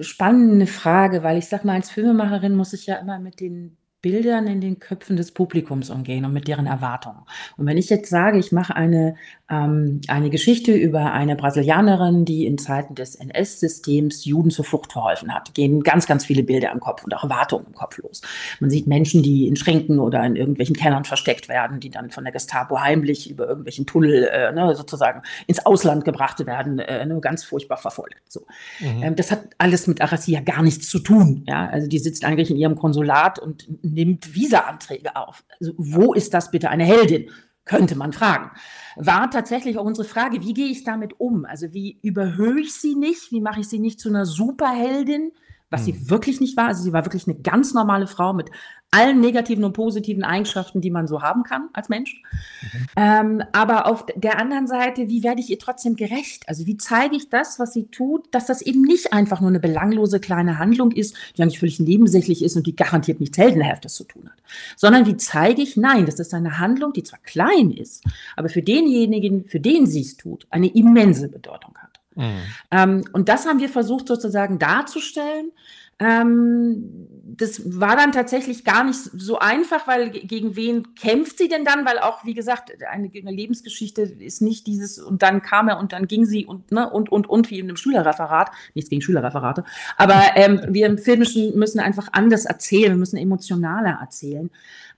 spannende 0.00 0.66
Frage, 0.66 1.22
weil 1.22 1.38
ich 1.38 1.46
sag 1.46 1.64
mal, 1.64 1.74
als 1.74 1.90
Filmemacherin 1.90 2.56
muss 2.56 2.72
ich 2.72 2.86
ja 2.86 2.96
immer 2.96 3.20
mit 3.20 3.40
den 3.40 3.76
Bildern 4.02 4.46
in 4.46 4.60
den 4.60 4.78
Köpfen 4.78 5.16
des 5.16 5.32
Publikums 5.32 5.90
umgehen 5.90 6.24
und 6.24 6.32
mit 6.32 6.48
deren 6.48 6.66
Erwartungen. 6.66 7.20
Und 7.56 7.66
wenn 7.66 7.76
ich 7.76 7.90
jetzt 7.90 8.08
sage, 8.08 8.38
ich 8.38 8.50
mache 8.50 8.74
eine, 8.74 9.16
ähm, 9.50 10.00
eine 10.08 10.30
Geschichte 10.30 10.72
über 10.72 11.12
eine 11.12 11.36
Brasilianerin, 11.36 12.24
die 12.24 12.46
in 12.46 12.56
Zeiten 12.56 12.94
des 12.94 13.14
NS-Systems 13.14 14.24
Juden 14.24 14.50
zur 14.50 14.64
Flucht 14.64 14.92
verholfen 14.92 15.34
hat, 15.34 15.52
gehen 15.54 15.82
ganz, 15.82 16.06
ganz 16.06 16.24
viele 16.24 16.42
Bilder 16.42 16.72
im 16.72 16.80
Kopf 16.80 17.04
und 17.04 17.14
auch 17.14 17.24
Erwartungen 17.24 17.66
im 17.66 17.74
Kopf 17.74 17.98
los. 17.98 18.22
Man 18.58 18.70
sieht 18.70 18.86
Menschen, 18.86 19.22
die 19.22 19.46
in 19.46 19.56
Schränken 19.56 19.98
oder 19.98 20.24
in 20.24 20.34
irgendwelchen 20.36 20.76
Kellern 20.76 21.04
versteckt 21.04 21.48
werden, 21.48 21.80
die 21.80 21.90
dann 21.90 22.10
von 22.10 22.24
der 22.24 22.32
Gestapo 22.32 22.80
heimlich 22.80 23.30
über 23.30 23.48
irgendwelchen 23.48 23.84
Tunnel 23.84 24.30
äh, 24.32 24.52
ne, 24.52 24.74
sozusagen 24.76 25.22
ins 25.46 25.66
Ausland 25.66 26.06
gebracht 26.06 26.46
werden, 26.46 26.78
äh, 26.78 27.04
ne, 27.04 27.20
ganz 27.20 27.44
furchtbar 27.44 27.76
verfolgt. 27.76 28.22
So. 28.28 28.46
Mhm. 28.80 29.02
Ähm, 29.02 29.16
das 29.16 29.30
hat 29.30 29.40
alles 29.58 29.86
mit 29.86 30.00
Arasia 30.00 30.40
gar 30.40 30.62
nichts 30.62 30.88
zu 30.88 31.00
tun. 31.00 31.44
Ja? 31.46 31.68
Also 31.68 31.86
die 31.86 31.98
sitzt 31.98 32.24
eigentlich 32.24 32.50
in 32.50 32.56
ihrem 32.56 32.76
Konsulat 32.76 33.38
und 33.38 33.68
nimmt 33.92 34.34
Visa-Anträge 34.34 35.16
auf. 35.16 35.44
Also 35.60 35.72
wo 35.76 36.14
ist 36.14 36.34
das 36.34 36.50
bitte 36.50 36.70
eine 36.70 36.84
Heldin? 36.84 37.30
Könnte 37.64 37.94
man 37.96 38.12
fragen. 38.12 38.50
War 38.96 39.30
tatsächlich 39.30 39.78
auch 39.78 39.84
unsere 39.84 40.06
Frage, 40.06 40.40
wie 40.42 40.54
gehe 40.54 40.68
ich 40.68 40.82
damit 40.82 41.20
um? 41.20 41.44
Also 41.44 41.72
wie 41.72 41.98
überhöhe 42.02 42.60
ich 42.60 42.74
sie 42.74 42.94
nicht? 42.94 43.30
Wie 43.30 43.40
mache 43.40 43.60
ich 43.60 43.68
sie 43.68 43.78
nicht 43.78 44.00
zu 44.00 44.08
einer 44.08 44.26
Superheldin? 44.26 45.32
Was 45.70 45.82
mhm. 45.82 45.84
sie 45.84 46.10
wirklich 46.10 46.40
nicht 46.40 46.56
war. 46.56 46.66
Also 46.66 46.82
sie 46.82 46.92
war 46.92 47.04
wirklich 47.04 47.26
eine 47.26 47.38
ganz 47.38 47.72
normale 47.72 48.06
Frau 48.06 48.32
mit 48.32 48.50
allen 48.92 49.20
negativen 49.20 49.62
und 49.62 49.72
positiven 49.72 50.24
Eigenschaften, 50.24 50.80
die 50.80 50.90
man 50.90 51.06
so 51.06 51.22
haben 51.22 51.44
kann 51.44 51.68
als 51.72 51.88
Mensch. 51.88 52.22
Mhm. 52.62 52.86
Ähm, 52.96 53.42
aber 53.52 53.86
auf 53.86 54.04
der 54.16 54.38
anderen 54.40 54.66
Seite, 54.66 55.08
wie 55.08 55.22
werde 55.22 55.40
ich 55.40 55.48
ihr 55.48 55.60
trotzdem 55.60 55.94
gerecht? 55.94 56.48
Also 56.48 56.66
wie 56.66 56.76
zeige 56.76 57.14
ich 57.14 57.28
das, 57.28 57.60
was 57.60 57.72
sie 57.72 57.86
tut, 57.86 58.26
dass 58.34 58.46
das 58.46 58.62
eben 58.62 58.82
nicht 58.82 59.12
einfach 59.12 59.40
nur 59.40 59.50
eine 59.50 59.60
belanglose 59.60 60.18
kleine 60.18 60.58
Handlung 60.58 60.90
ist, 60.90 61.16
die 61.36 61.42
eigentlich 61.42 61.60
völlig 61.60 61.78
nebensächlich 61.78 62.42
ist 62.42 62.56
und 62.56 62.66
die 62.66 62.74
garantiert 62.74 63.20
nichts 63.20 63.38
Heldenhaftes 63.38 63.94
zu 63.94 64.04
tun 64.04 64.28
hat, 64.28 64.42
sondern 64.76 65.06
wie 65.06 65.16
zeige 65.16 65.62
ich, 65.62 65.76
nein, 65.76 66.06
das 66.06 66.18
ist 66.18 66.34
eine 66.34 66.58
Handlung, 66.58 66.92
die 66.92 67.04
zwar 67.04 67.20
klein 67.20 67.70
ist, 67.70 68.04
aber 68.34 68.48
für 68.48 68.62
denjenigen, 68.62 69.44
für 69.46 69.60
den 69.60 69.86
sie 69.86 70.00
es 70.00 70.16
tut, 70.16 70.46
eine 70.50 70.66
immense 70.66 71.28
Bedeutung 71.28 71.76
hat. 71.76 71.89
Mhm. 72.14 72.38
Ähm, 72.70 73.04
und 73.12 73.28
das 73.28 73.46
haben 73.46 73.60
wir 73.60 73.68
versucht 73.68 74.08
sozusagen 74.08 74.58
darzustellen. 74.58 75.52
Ähm, 76.00 77.06
das 77.36 77.78
war 77.78 77.94
dann 77.94 78.10
tatsächlich 78.10 78.64
gar 78.64 78.84
nicht 78.84 78.98
so 78.98 79.38
einfach, 79.38 79.86
weil 79.86 80.10
gegen 80.10 80.56
wen 80.56 80.94
kämpft 80.94 81.36
sie 81.36 81.48
denn 81.48 81.64
dann? 81.64 81.84
Weil 81.84 81.98
auch, 81.98 82.24
wie 82.24 82.32
gesagt, 82.32 82.72
eine, 82.90 83.10
eine 83.14 83.30
Lebensgeschichte 83.30 84.02
ist 84.02 84.40
nicht 84.40 84.66
dieses 84.66 84.98
und 84.98 85.22
dann 85.22 85.42
kam 85.42 85.68
er 85.68 85.78
und 85.78 85.92
dann 85.92 86.08
ging 86.08 86.24
sie 86.24 86.46
und, 86.46 86.72
ne, 86.72 86.88
und, 86.88 87.12
und, 87.12 87.28
und, 87.28 87.50
wie 87.50 87.58
in 87.58 87.66
einem 87.66 87.76
Schülerreferat. 87.76 88.50
Nichts 88.74 88.88
gegen 88.88 89.02
Schülerreferate. 89.02 89.64
Aber 89.98 90.22
ähm, 90.36 90.62
wir 90.68 90.86
im 90.86 90.96
Filmischen 90.96 91.58
müssen 91.58 91.80
einfach 91.80 92.08
anders 92.12 92.46
erzählen, 92.46 92.92
wir 92.92 92.98
müssen 92.98 93.18
emotionaler 93.18 93.98
erzählen. 94.00 94.50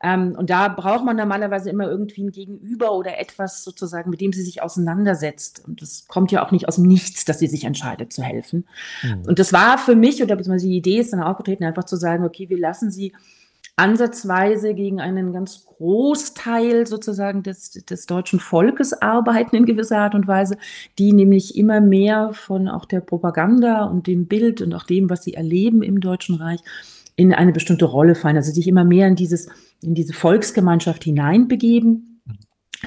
Ähm, 0.03 0.35
und 0.37 0.51
da 0.51 0.69
braucht 0.69 1.05
man 1.05 1.17
normalerweise 1.17 1.71
immer 1.71 1.89
irgendwie 1.89 2.25
ein 2.25 2.33
Gegenüber 2.33 2.93
oder 2.93 3.19
etwas 3.21 3.63
sozusagen, 3.63 4.11
mit 4.11 4.21
dem 4.21 4.33
sie 4.33 4.43
sich 4.43 4.63
auseinandersetzt. 4.63 5.63
Und 5.67 5.81
das 5.81 6.07
kommt 6.09 6.33
ja 6.33 6.45
auch 6.45 6.51
nicht 6.51 6.67
aus 6.69 6.77
dem 6.77 6.87
Nichts, 6.87 7.25
dass 7.25 7.39
sie 7.39 7.47
sich 7.47 7.65
entscheidet 7.65 8.13
zu 8.13 8.23
helfen. 8.23 8.67
Mhm. 9.03 9.23
Und 9.27 9.39
das 9.39 9.53
war 9.53 9.79
für 9.79 9.95
mich, 9.95 10.23
oder 10.23 10.35
beziehungsweise 10.35 10.69
die 10.69 10.77
Idee 10.77 10.99
ist 10.99 11.13
dann 11.13 11.23
auch 11.23 11.37
getreten, 11.37 11.65
einfach 11.65 11.85
zu 11.85 11.97
sagen, 11.97 12.25
okay, 12.25 12.49
wir 12.49 12.59
lassen 12.59 12.91
sie 12.91 13.13
ansatzweise 13.77 14.75
gegen 14.75 15.01
einen 15.01 15.33
ganz 15.33 15.65
Großteil 15.65 16.87
sozusagen 16.87 17.43
des, 17.43 17.71
des 17.71 18.07
deutschen 18.07 18.39
Volkes 18.39 18.93
arbeiten 18.93 19.57
in 19.57 19.67
gewisser 19.67 19.99
Art 19.99 20.15
und 20.15 20.29
Weise, 20.29 20.59
die 20.99 21.13
nämlich 21.13 21.57
immer 21.57 21.81
mehr 21.81 22.33
von 22.35 22.69
auch 22.69 22.85
der 22.85 23.01
Propaganda 23.01 23.85
und 23.85 24.07
dem 24.07 24.27
Bild 24.27 24.61
und 24.61 24.75
auch 24.75 24.85
dem, 24.85 25.09
was 25.09 25.25
sie 25.25 25.35
erleben 25.35 25.83
im 25.83 26.01
Deutschen 26.01 26.35
Reich, 26.35 26.61
in 27.17 27.33
eine 27.33 27.53
bestimmte 27.53 27.85
Rolle 27.85 28.15
fallen, 28.15 28.37
also 28.37 28.53
sich 28.53 28.69
immer 28.69 28.85
mehr 28.85 29.07
in 29.07 29.17
dieses, 29.17 29.49
in 29.83 29.95
diese 29.95 30.13
Volksgemeinschaft 30.13 31.05
hineinbegeben 31.05 32.12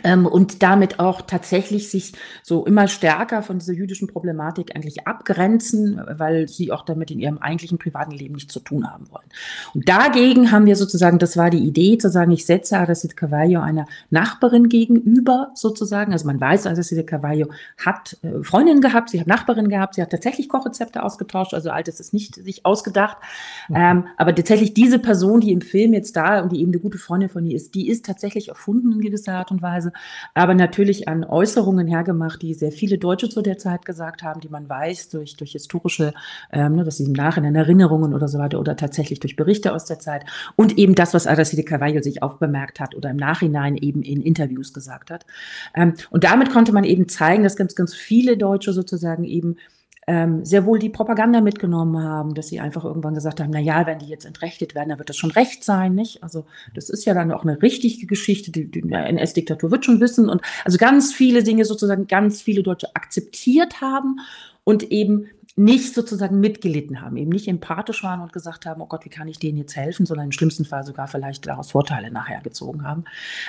und 0.04 0.62
damit 0.62 1.00
auch 1.00 1.22
tatsächlich 1.22 1.90
sich 1.90 2.14
so 2.44 2.66
immer 2.66 2.88
stärker 2.88 3.44
von 3.44 3.60
dieser 3.60 3.74
jüdischen 3.74 4.08
Problematik 4.08 4.76
eigentlich 4.76 5.08
abgrenzen, 5.08 6.02
weil 6.18 6.48
sie 6.48 6.72
auch 6.72 6.84
damit 6.84 7.12
in 7.12 7.20
ihrem 7.20 7.38
eigentlichen 7.38 7.78
privaten 7.78 8.12
Leben 8.12 8.36
nichts 8.36 8.54
zu 8.54 8.60
tun 8.60 8.92
haben 8.92 9.10
wollen. 9.12 9.26
Und 9.74 9.88
dagegen 9.88 10.52
haben 10.52 10.66
wir 10.66 10.76
sozusagen, 10.76 11.20
das 11.20 11.38
war 11.38 11.50
die 11.50 11.66
Idee, 11.66 11.98
zu 11.98 12.10
sagen, 12.10 12.32
ich 12.32 12.46
setze 12.46 12.78
Aracide 12.78 13.16
Cavallo 13.16 13.62
einer 13.62 13.86
Nachbarin 14.10 14.70
gegenüber 14.70 15.52
sozusagen. 15.56 16.12
Also 16.12 16.28
man 16.28 16.40
weiß, 16.40 16.68
Aracide 16.68 17.04
Cavallo 17.04 17.48
hat 17.84 18.18
äh, 18.22 18.44
Freundinnen 18.44 18.82
gehabt, 18.82 19.10
sie 19.10 19.20
hat 19.20 19.28
Nachbarin 19.28 19.70
gehabt, 19.70 19.96
sie 19.96 20.02
hat 20.02 20.10
tatsächlich 20.10 20.50
Kochrezepte 20.50 21.04
ausgetauscht, 21.04 21.54
also 21.54 21.70
altes 21.70 22.00
ist 22.00 22.14
nicht 22.14 22.36
sich 22.36 22.66
ausgedacht. 22.66 23.18
Mhm. 23.70 23.76
Ähm, 23.76 24.08
aber 24.18 24.36
tatsächlich 24.36 24.74
diese 24.74 25.00
Person, 25.00 25.42
die 25.42 25.52
im 25.52 25.62
Film 25.62 25.94
jetzt 25.94 26.16
da 26.16 26.42
und 26.42 26.52
die 26.52 26.62
eben 26.62 26.72
eine 26.72 26.80
gute 26.80 26.98
Freundin 26.98 27.30
von 27.30 27.46
ihr 27.46 27.56
ist, 27.56 27.76
die 27.76 27.90
ist 27.90 28.06
tatsächlich 28.06 28.50
erfunden 28.50 28.92
in 28.92 29.02
gewisser 29.02 29.34
Art 29.34 29.52
und 29.52 29.62
Weise. 29.62 29.85
Weise, 29.86 29.92
aber 30.34 30.54
natürlich 30.54 31.08
an 31.08 31.24
Äußerungen 31.24 31.88
hergemacht, 31.88 32.42
die 32.42 32.54
sehr 32.54 32.72
viele 32.72 32.98
Deutsche 32.98 33.30
zu 33.30 33.42
der 33.42 33.58
Zeit 33.58 33.86
gesagt 33.86 34.24
haben, 34.24 34.42
die 34.42 34.50
man 34.50 34.68
weiß 34.68 35.10
durch, 35.10 35.36
durch 35.36 35.52
historische, 35.52 36.14
ähm, 36.52 36.76
ne, 36.76 36.84
dass 36.84 36.98
sie 36.98 37.06
im 37.06 37.14
Nachhinein 37.14 37.56
Erinnerungen 37.56 38.14
oder 38.14 38.28
so 38.28 38.40
weiter 38.40 38.60
oder 38.60 38.76
tatsächlich 38.76 39.20
durch 39.20 39.36
Berichte 39.36 39.74
aus 39.74 39.86
der 39.86 40.00
Zeit 40.00 40.26
und 40.56 40.78
eben 40.78 40.96
das, 40.96 41.14
was 41.14 41.28
Aracide 41.28 41.64
Carvalho 41.64 42.02
sich 42.02 42.24
auch 42.24 42.38
bemerkt 42.38 42.80
hat 42.80 42.96
oder 42.96 43.10
im 43.10 43.18
Nachhinein 43.18 43.78
eben 43.78 44.02
in 44.02 44.22
Interviews 44.22 44.74
gesagt 44.74 45.12
hat. 45.12 45.26
Ähm, 45.74 45.94
und 46.10 46.24
damit 46.24 46.52
konnte 46.52 46.72
man 46.72 46.84
eben 46.84 47.08
zeigen, 47.08 47.44
dass 47.44 47.56
ganz, 47.56 47.76
ganz 47.76 47.94
viele 47.94 48.38
Deutsche 48.38 48.74
sozusagen 48.74 49.24
eben 49.24 49.58
ähm, 50.08 50.46
sehr 50.46 50.66
wohl 50.66 50.78
die 50.78 50.90
Propaganda 50.90 51.42
mitgenommen 51.42 52.04
haben, 52.04 52.36
dass 52.36 52.48
sie 52.48 52.60
einfach 52.60 52.86
irgendwann 52.86 53.16
gesagt 53.16 53.40
haben, 53.40 53.50
na 53.50 53.60
ja, 53.60 53.88
wenn 53.88 54.00
die 54.00 54.06
jetzt 54.06 54.26
entrechtet 54.26 54.76
werden, 54.76 54.90
dann 54.90 55.00
wird 55.00 55.10
das 55.10 55.18
schon 55.18 55.32
recht 55.32 55.64
sein, 55.64 55.96
nicht? 55.96 56.22
Also 56.22 56.46
das 56.76 56.90
ist 56.90 57.06
ja 57.06 57.14
dann 57.14 57.32
auch 57.32 57.44
eine 57.44 57.62
richtige 57.62 58.06
Geschichte, 58.06 58.52
die, 58.52 58.70
die 58.70 58.82
NS-Diktatur 58.82 59.72
wird 59.72 59.86
schon 59.86 60.00
wissen 60.00 60.30
und 60.30 60.42
also 60.64 60.78
ganz 60.78 61.12
viele 61.12 61.44
Dinge 61.44 61.66
sozusagen 61.66 62.06
ganz 62.06 62.42
viele 62.42 62.62
Deutsche 62.62 62.96
akzeptiert 62.96 63.82
haben 63.82 64.20
und 64.64 64.84
eben 64.92 65.28
nicht 65.58 65.94
sozusagen 65.94 66.40
mitgelitten 66.42 67.02
haben, 67.02 67.16
eben 67.16 67.32
nicht 67.32 67.48
empathisch 67.48 68.04
waren 68.04 68.20
und 68.20 68.34
gesagt 68.34 68.66
haben, 68.66 68.82
oh 68.82 68.88
Gott, 68.88 69.06
wie 69.06 69.10
kann 69.10 69.30
ich 69.30 69.40
denen 69.40 69.58
jetzt 69.58 69.76
helfen, 69.76 70.06
sondern 70.06 70.26
im 70.26 70.32
schlimmsten 70.34 70.66
Fall 70.66 70.84
sogar 70.84 71.08
vielleicht 71.08 71.48
daraus 71.48 71.72
Vorteile 71.72 72.12
nachher 72.12 72.42
gezogen 72.42 72.84
haben. 72.84 73.06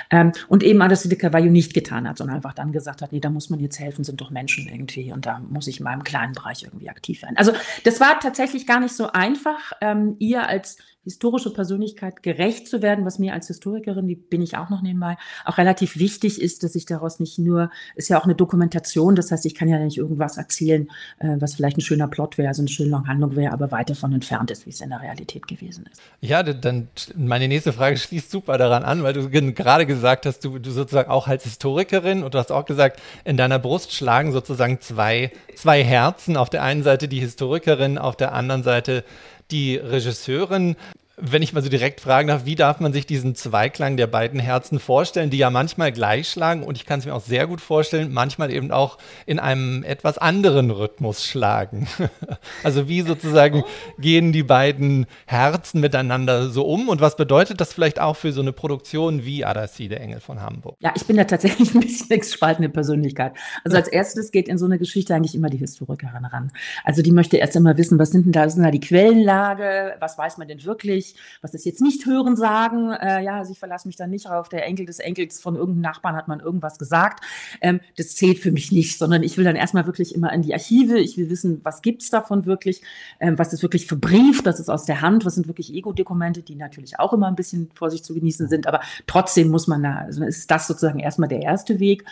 Ähm, 0.09 0.31
und 0.47 0.63
eben 0.63 0.81
Adeside 0.81 1.17
Carvalho 1.17 1.51
nicht 1.51 1.73
getan 1.73 2.07
hat, 2.07 2.17
sondern 2.17 2.37
einfach 2.37 2.53
dann 2.53 2.71
gesagt 2.71 3.01
hat, 3.01 3.11
nee, 3.11 3.19
da 3.19 3.29
muss 3.29 3.49
man 3.49 3.59
jetzt 3.59 3.79
helfen, 3.79 4.05
sind 4.05 4.21
doch 4.21 4.31
Menschen 4.31 4.69
irgendwie 4.69 5.11
und 5.11 5.25
da 5.25 5.39
muss 5.39 5.67
ich 5.67 5.79
in 5.79 5.83
meinem 5.83 6.03
kleinen 6.03 6.31
Bereich 6.31 6.63
irgendwie 6.63 6.89
aktiv 6.89 7.21
werden. 7.23 7.35
Also 7.35 7.51
das 7.83 7.99
war 7.99 8.19
tatsächlich 8.21 8.65
gar 8.65 8.79
nicht 8.79 8.95
so 8.95 9.11
einfach, 9.11 9.73
ähm, 9.81 10.15
ihr 10.19 10.47
als 10.47 10.77
historische 11.07 11.51
Persönlichkeit 11.51 12.21
gerecht 12.21 12.67
zu 12.67 12.81
werden, 12.81 13.05
was 13.05 13.17
mir 13.17 13.33
als 13.33 13.47
Historikerin, 13.47 14.07
die 14.07 14.15
bin 14.15 14.41
ich 14.41 14.57
auch 14.57 14.69
noch 14.69 14.81
nebenbei, 14.81 15.17
auch 15.45 15.57
relativ 15.57 15.97
wichtig 15.97 16.41
ist, 16.41 16.63
dass 16.63 16.75
ich 16.75 16.85
daraus 16.85 17.19
nicht 17.19 17.39
nur, 17.39 17.71
ist 17.95 18.09
ja 18.09 18.19
auch 18.19 18.25
eine 18.25 18.35
Dokumentation, 18.35 19.15
das 19.15 19.31
heißt, 19.31 19.45
ich 19.45 19.55
kann 19.55 19.69
ja 19.69 19.79
nicht 19.79 19.97
irgendwas 19.97 20.37
erzählen, 20.37 20.89
äh, 21.19 21.37
was 21.39 21.55
vielleicht 21.55 21.77
ein 21.77 21.81
schöner 21.81 22.07
Plot 22.07 22.37
wäre, 22.37 22.49
also 22.49 22.61
eine 22.61 22.69
schöne 22.69 23.01
Handlung 23.07 23.35
wäre, 23.35 23.53
aber 23.53 23.71
weit 23.71 23.89
davon 23.89 24.13
entfernt 24.13 24.51
ist, 24.51 24.65
wie 24.65 24.71
es 24.71 24.81
in 24.81 24.89
der 24.89 25.01
Realität 25.01 25.47
gewesen 25.47 25.85
ist. 25.91 26.01
Ja, 26.19 26.43
dann 26.43 26.89
meine 27.15 27.47
nächste 27.47 27.73
Frage 27.73 27.97
schließt 27.97 28.29
super 28.29 28.57
daran 28.57 28.83
an, 28.83 29.03
weil 29.03 29.13
du 29.13 29.29
gerade 29.29 29.85
gesagt 29.85 30.25
hast, 30.25 30.43
du, 30.43 30.59
du 30.59 30.71
sozusagen 30.71 31.09
auch 31.09 31.27
als 31.27 31.43
Historikerin 31.43 32.23
und 32.23 32.33
du 32.33 32.37
hast 32.37 32.51
auch 32.51 32.65
gesagt, 32.65 33.01
in 33.23 33.37
deiner 33.37 33.59
Brust 33.59 33.93
schlagen 33.93 34.31
sozusagen 34.31 34.81
zwei, 34.81 35.31
zwei 35.55 35.83
Herzen. 35.83 36.37
Auf 36.37 36.49
der 36.49 36.63
einen 36.63 36.83
Seite 36.83 37.07
die 37.07 37.19
Historikerin, 37.19 37.97
auf 37.97 38.15
der 38.15 38.33
anderen 38.33 38.63
Seite 38.63 39.03
die 39.51 39.77
Regisseurin 39.77 40.75
wenn 41.19 41.41
ich 41.41 41.51
mal 41.51 41.63
so 41.63 41.69
direkt 41.69 41.99
fragen 41.99 42.27
darf, 42.27 42.45
wie 42.45 42.53
darf 42.53 42.79
man 42.79 42.93
sich 42.93 43.07
diesen 43.07 43.33
Zweiklang 43.33 43.97
der 43.97 44.05
beiden 44.05 44.39
Herzen 44.39 44.79
vorstellen, 44.79 45.31
die 45.31 45.39
ja 45.39 45.49
manchmal 45.49 45.91
gleich 45.91 46.29
schlagen 46.29 46.61
und 46.61 46.77
ich 46.77 46.85
kann 46.85 46.99
es 46.99 47.07
mir 47.07 47.15
auch 47.15 47.21
sehr 47.21 47.47
gut 47.47 47.59
vorstellen, 47.59 48.13
manchmal 48.13 48.53
eben 48.53 48.71
auch 48.71 48.99
in 49.25 49.39
einem 49.39 49.83
etwas 49.83 50.19
anderen 50.19 50.69
Rhythmus 50.69 51.25
schlagen. 51.25 51.87
also 52.63 52.87
wie 52.87 53.01
sozusagen 53.01 53.63
gehen 53.97 54.31
die 54.31 54.43
beiden 54.43 55.07
Herzen 55.25 55.81
miteinander 55.81 56.49
so 56.49 56.67
um 56.67 56.87
und 56.87 57.01
was 57.01 57.15
bedeutet 57.15 57.61
das 57.61 57.73
vielleicht 57.73 57.99
auch 57.99 58.15
für 58.15 58.31
so 58.31 58.41
eine 58.41 58.53
Produktion 58.53 59.25
wie 59.25 59.43
Adassi, 59.43 59.87
der 59.87 60.01
Engel 60.01 60.19
von 60.19 60.39
Hamburg? 60.43 60.77
Ja, 60.81 60.93
ich 60.95 61.07
bin 61.07 61.17
da 61.17 61.23
tatsächlich 61.23 61.73
ein 61.73 61.81
bisschen 61.81 62.11
exspaltende 62.11 62.69
Persönlichkeit. 62.69 63.33
Also 63.63 63.75
als 63.75 63.87
erstes 63.87 64.29
geht 64.29 64.47
in 64.47 64.59
so 64.59 64.65
eine 64.65 64.77
Geschichte 64.77 65.15
eigentlich 65.15 65.33
immer 65.33 65.49
die 65.49 65.57
Historikerin 65.57 66.25
ran. 66.25 66.51
Also 66.83 67.01
die 67.01 67.11
möchte 67.11 67.37
erst 67.37 67.55
immer 67.55 67.75
wissen, 67.75 67.97
was 67.97 68.11
sind 68.11 68.25
denn 68.25 68.33
da, 68.33 68.45
was 68.45 68.53
sind 68.53 68.63
da 68.63 68.69
die 68.69 68.79
Quellenlage, 68.79 69.95
was 69.99 70.15
weiß 70.19 70.37
man 70.37 70.47
denn 70.47 70.63
wirklich? 70.63 71.06
Ich, 71.07 71.15
was 71.41 71.53
ist 71.53 71.65
jetzt 71.65 71.81
nicht 71.81 72.05
hören 72.05 72.35
sagen, 72.35 72.91
äh, 72.91 73.23
ja, 73.23 73.37
also 73.37 73.51
ich 73.51 73.59
verlasse 73.59 73.87
mich 73.87 73.95
dann 73.95 74.09
nicht 74.09 74.29
auf 74.29 74.49
der 74.49 74.65
Enkel 74.65 74.85
des 74.85 74.99
Enkels 74.99 75.39
von 75.41 75.55
irgendeinem 75.55 75.81
Nachbarn 75.81 76.15
hat 76.15 76.27
man 76.27 76.39
irgendwas 76.39 76.77
gesagt. 76.79 77.23
Ähm, 77.61 77.79
das 77.97 78.15
zählt 78.15 78.39
für 78.39 78.51
mich 78.51 78.71
nicht, 78.71 78.97
sondern 78.97 79.23
ich 79.23 79.37
will 79.37 79.45
dann 79.45 79.55
erstmal 79.55 79.85
wirklich 79.85 80.13
immer 80.15 80.31
in 80.33 80.41
die 80.41 80.53
Archive, 80.53 80.99
ich 80.99 81.17
will 81.17 81.29
wissen, 81.29 81.61
was 81.63 81.81
gibt 81.81 82.01
es 82.01 82.09
davon 82.09 82.45
wirklich, 82.45 82.81
ähm, 83.19 83.37
was 83.37 83.53
ist 83.53 83.61
wirklich 83.61 83.87
verbrieft, 83.87 84.45
das 84.45 84.59
ist 84.59 84.69
aus 84.69 84.85
der 84.85 85.01
Hand, 85.01 85.25
was 85.25 85.35
sind 85.35 85.47
wirklich 85.47 85.73
Ego-Dokumente, 85.73 86.41
die 86.41 86.55
natürlich 86.55 86.99
auch 86.99 87.13
immer 87.13 87.27
ein 87.27 87.35
bisschen 87.35 87.69
vor 87.73 87.89
sich 87.89 88.03
zu 88.03 88.13
genießen 88.13 88.47
sind, 88.49 88.67
aber 88.67 88.81
trotzdem 89.05 89.49
muss 89.49 89.67
man 89.67 89.83
da, 89.83 89.95
also 89.97 90.23
ist 90.23 90.49
das 90.51 90.67
sozusagen 90.67 90.99
erstmal 90.99 91.29
der 91.29 91.41
erste 91.41 91.79
Weg. 91.79 92.05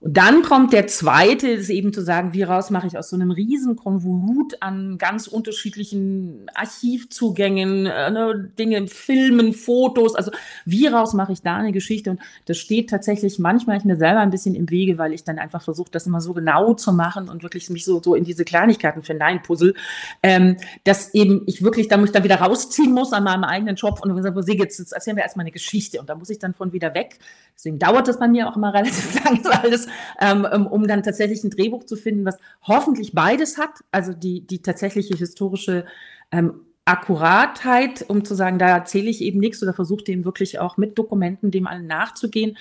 Und 0.00 0.16
dann 0.16 0.42
kommt 0.42 0.72
der 0.72 0.86
zweite, 0.86 1.48
ist 1.48 1.70
eben 1.70 1.92
zu 1.92 2.02
sagen, 2.02 2.32
wie 2.32 2.44
raus 2.44 2.70
mache 2.70 2.86
ich 2.86 2.96
aus 2.96 3.10
so 3.10 3.16
einem 3.16 3.32
riesen 3.32 3.74
Konvolut 3.74 4.62
an 4.62 4.96
ganz 4.96 5.26
unterschiedlichen 5.26 6.48
Archivzugängen, 6.54 7.86
äh, 7.86 8.10
ne, 8.12 8.48
Dinge, 8.56 8.86
Filmen, 8.86 9.52
Fotos, 9.52 10.14
also 10.14 10.30
wie 10.64 10.86
raus 10.86 11.14
mache 11.14 11.32
ich 11.32 11.42
da 11.42 11.56
eine 11.56 11.72
Geschichte? 11.72 12.10
Und 12.10 12.20
das 12.44 12.58
steht 12.58 12.90
tatsächlich 12.90 13.40
manchmal 13.40 13.78
ich 13.78 13.84
mir 13.84 13.96
selber 13.96 14.20
ein 14.20 14.30
bisschen 14.30 14.54
im 14.54 14.70
Wege, 14.70 14.98
weil 14.98 15.12
ich 15.12 15.24
dann 15.24 15.40
einfach 15.40 15.62
versuche, 15.62 15.90
das 15.90 16.06
immer 16.06 16.20
so 16.20 16.32
genau 16.32 16.74
zu 16.74 16.92
machen 16.92 17.28
und 17.28 17.42
wirklich 17.42 17.68
mich 17.68 17.84
so, 17.84 18.00
so 18.00 18.14
in 18.14 18.22
diese 18.22 18.44
Kleinigkeiten 18.44 19.02
hineinpuzzle, 19.02 19.74
ähm, 20.22 20.58
dass 20.84 21.12
eben 21.12 21.42
ich 21.46 21.64
wirklich, 21.64 21.88
da 21.88 21.96
muss 21.96 22.10
ich 22.10 22.14
dann 22.14 22.22
wieder 22.22 22.36
rausziehen 22.36 22.92
muss 22.92 23.12
an 23.12 23.24
meinem 23.24 23.42
eigenen 23.42 23.74
Job 23.74 23.98
und 24.00 24.10
dann 24.10 24.22
sage, 24.22 24.40
jetzt, 24.62 24.78
jetzt 24.78 24.92
erzählen 24.92 25.16
wir 25.16 25.24
erstmal 25.24 25.42
eine 25.42 25.50
Geschichte 25.50 25.98
und 25.98 26.08
da 26.08 26.14
muss 26.14 26.30
ich 26.30 26.38
dann 26.38 26.54
von 26.54 26.72
wieder 26.72 26.94
weg. 26.94 27.18
Deswegen 27.58 27.80
dauert 27.80 28.06
das 28.06 28.20
bei 28.20 28.28
mir 28.28 28.48
auch 28.48 28.56
immer 28.56 28.72
relativ 28.74 29.22
lang, 29.24 29.44
alles 29.46 29.88
ähm, 30.20 30.44
um 30.66 30.86
dann 30.86 31.02
tatsächlich 31.02 31.42
ein 31.42 31.50
Drehbuch 31.50 31.84
zu 31.84 31.96
finden, 31.96 32.24
was 32.24 32.38
hoffentlich 32.62 33.12
beides 33.12 33.58
hat, 33.58 33.70
also 33.90 34.12
die, 34.12 34.46
die 34.46 34.62
tatsächliche 34.62 35.16
historische 35.16 35.84
ähm, 36.30 36.60
Akkuratheit, 36.84 38.06
um 38.08 38.24
zu 38.24 38.34
sagen, 38.34 38.58
da 38.58 38.68
erzähle 38.68 39.10
ich 39.10 39.20
eben 39.20 39.40
nichts 39.40 39.62
oder 39.62 39.74
versuche 39.74 40.04
dem 40.04 40.24
wirklich 40.24 40.58
auch 40.58 40.76
mit 40.76 40.96
Dokumenten 40.96 41.50
dem 41.50 41.66
allen 41.66 41.86
nachzugehen 41.86 42.56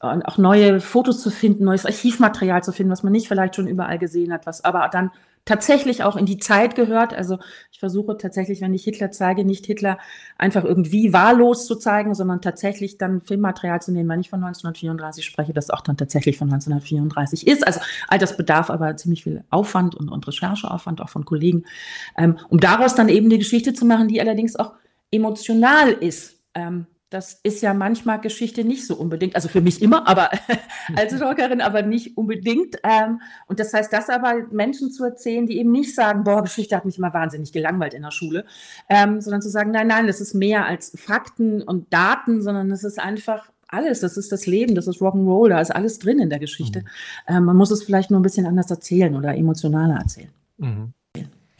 und 0.00 0.22
auch 0.22 0.38
neue 0.38 0.80
Fotos 0.80 1.22
zu 1.22 1.30
finden, 1.30 1.64
neues 1.64 1.86
Archivmaterial 1.86 2.62
zu 2.62 2.72
finden, 2.72 2.90
was 2.90 3.02
man 3.02 3.12
nicht 3.12 3.28
vielleicht 3.28 3.54
schon 3.54 3.68
überall 3.68 3.98
gesehen 3.98 4.32
hat, 4.32 4.46
was 4.46 4.64
aber 4.64 4.88
dann 4.90 5.10
tatsächlich 5.48 6.02
auch 6.02 6.14
in 6.14 6.26
die 6.26 6.36
Zeit 6.36 6.74
gehört. 6.74 7.14
Also 7.14 7.38
ich 7.72 7.78
versuche 7.78 8.18
tatsächlich, 8.18 8.60
wenn 8.60 8.74
ich 8.74 8.84
Hitler 8.84 9.10
zeige, 9.10 9.46
nicht 9.46 9.64
Hitler 9.64 9.98
einfach 10.36 10.62
irgendwie 10.62 11.14
wahllos 11.14 11.66
zu 11.66 11.76
zeigen, 11.76 12.14
sondern 12.14 12.42
tatsächlich 12.42 12.98
dann 12.98 13.22
Filmmaterial 13.22 13.80
zu 13.80 13.90
nehmen, 13.90 14.10
wenn 14.10 14.20
ich 14.20 14.28
von 14.28 14.44
1934 14.44 15.24
spreche, 15.24 15.54
das 15.54 15.70
auch 15.70 15.80
dann 15.80 15.96
tatsächlich 15.96 16.36
von 16.36 16.48
1934 16.48 17.46
ist. 17.46 17.66
Also 17.66 17.80
all 18.08 18.18
das 18.18 18.36
bedarf 18.36 18.68
aber 18.68 18.94
ziemlich 18.96 19.24
viel 19.24 19.42
Aufwand 19.48 19.94
und, 19.94 20.10
und 20.10 20.28
Rechercheaufwand 20.28 21.00
auch 21.00 21.08
von 21.08 21.24
Kollegen, 21.24 21.64
ähm, 22.18 22.38
um 22.50 22.60
daraus 22.60 22.94
dann 22.94 23.08
eben 23.08 23.26
eine 23.26 23.38
Geschichte 23.38 23.72
zu 23.72 23.86
machen, 23.86 24.08
die 24.08 24.20
allerdings 24.20 24.54
auch 24.54 24.74
emotional 25.10 25.92
ist. 25.92 26.42
Ähm, 26.54 26.86
das 27.10 27.40
ist 27.42 27.62
ja 27.62 27.72
manchmal 27.72 28.20
Geschichte 28.20 28.64
nicht 28.64 28.86
so 28.86 28.94
unbedingt, 28.94 29.34
also 29.34 29.48
für 29.48 29.60
mich 29.62 29.80
immer, 29.80 30.06
aber 30.06 30.30
als 30.96 31.16
Talkerin 31.18 31.60
aber 31.60 31.82
nicht 31.82 32.16
unbedingt. 32.16 32.76
Ähm, 32.84 33.20
und 33.46 33.60
das 33.60 33.72
heißt, 33.72 33.92
das 33.92 34.10
aber 34.10 34.46
Menschen 34.50 34.90
zu 34.90 35.04
erzählen, 35.04 35.46
die 35.46 35.58
eben 35.58 35.72
nicht 35.72 35.94
sagen, 35.94 36.24
boah, 36.24 36.42
Geschichte 36.42 36.76
hat 36.76 36.84
mich 36.84 36.98
immer 36.98 37.14
wahnsinnig 37.14 37.52
gelangweilt 37.52 37.94
in 37.94 38.02
der 38.02 38.10
Schule, 38.10 38.44
ähm, 38.88 39.20
sondern 39.20 39.40
zu 39.40 39.48
sagen, 39.48 39.70
nein, 39.70 39.86
nein, 39.86 40.06
das 40.06 40.20
ist 40.20 40.34
mehr 40.34 40.66
als 40.66 40.92
Fakten 40.96 41.62
und 41.62 41.92
Daten, 41.92 42.42
sondern 42.42 42.70
es 42.70 42.84
ist 42.84 42.98
einfach 42.98 43.50
alles, 43.68 44.00
das 44.00 44.16
ist 44.16 44.32
das 44.32 44.46
Leben, 44.46 44.74
das 44.74 44.86
ist 44.86 45.00
Rock'n'Roll, 45.00 45.50
da 45.50 45.60
ist 45.60 45.70
alles 45.70 45.98
drin 45.98 46.18
in 46.18 46.30
der 46.30 46.38
Geschichte. 46.38 46.80
Mhm. 46.80 47.36
Ähm, 47.36 47.44
man 47.44 47.56
muss 47.56 47.70
es 47.70 47.82
vielleicht 47.82 48.10
nur 48.10 48.20
ein 48.20 48.22
bisschen 48.22 48.46
anders 48.46 48.70
erzählen 48.70 49.14
oder 49.16 49.34
emotionaler 49.34 49.96
erzählen. 49.96 50.30
Mhm. 50.58 50.92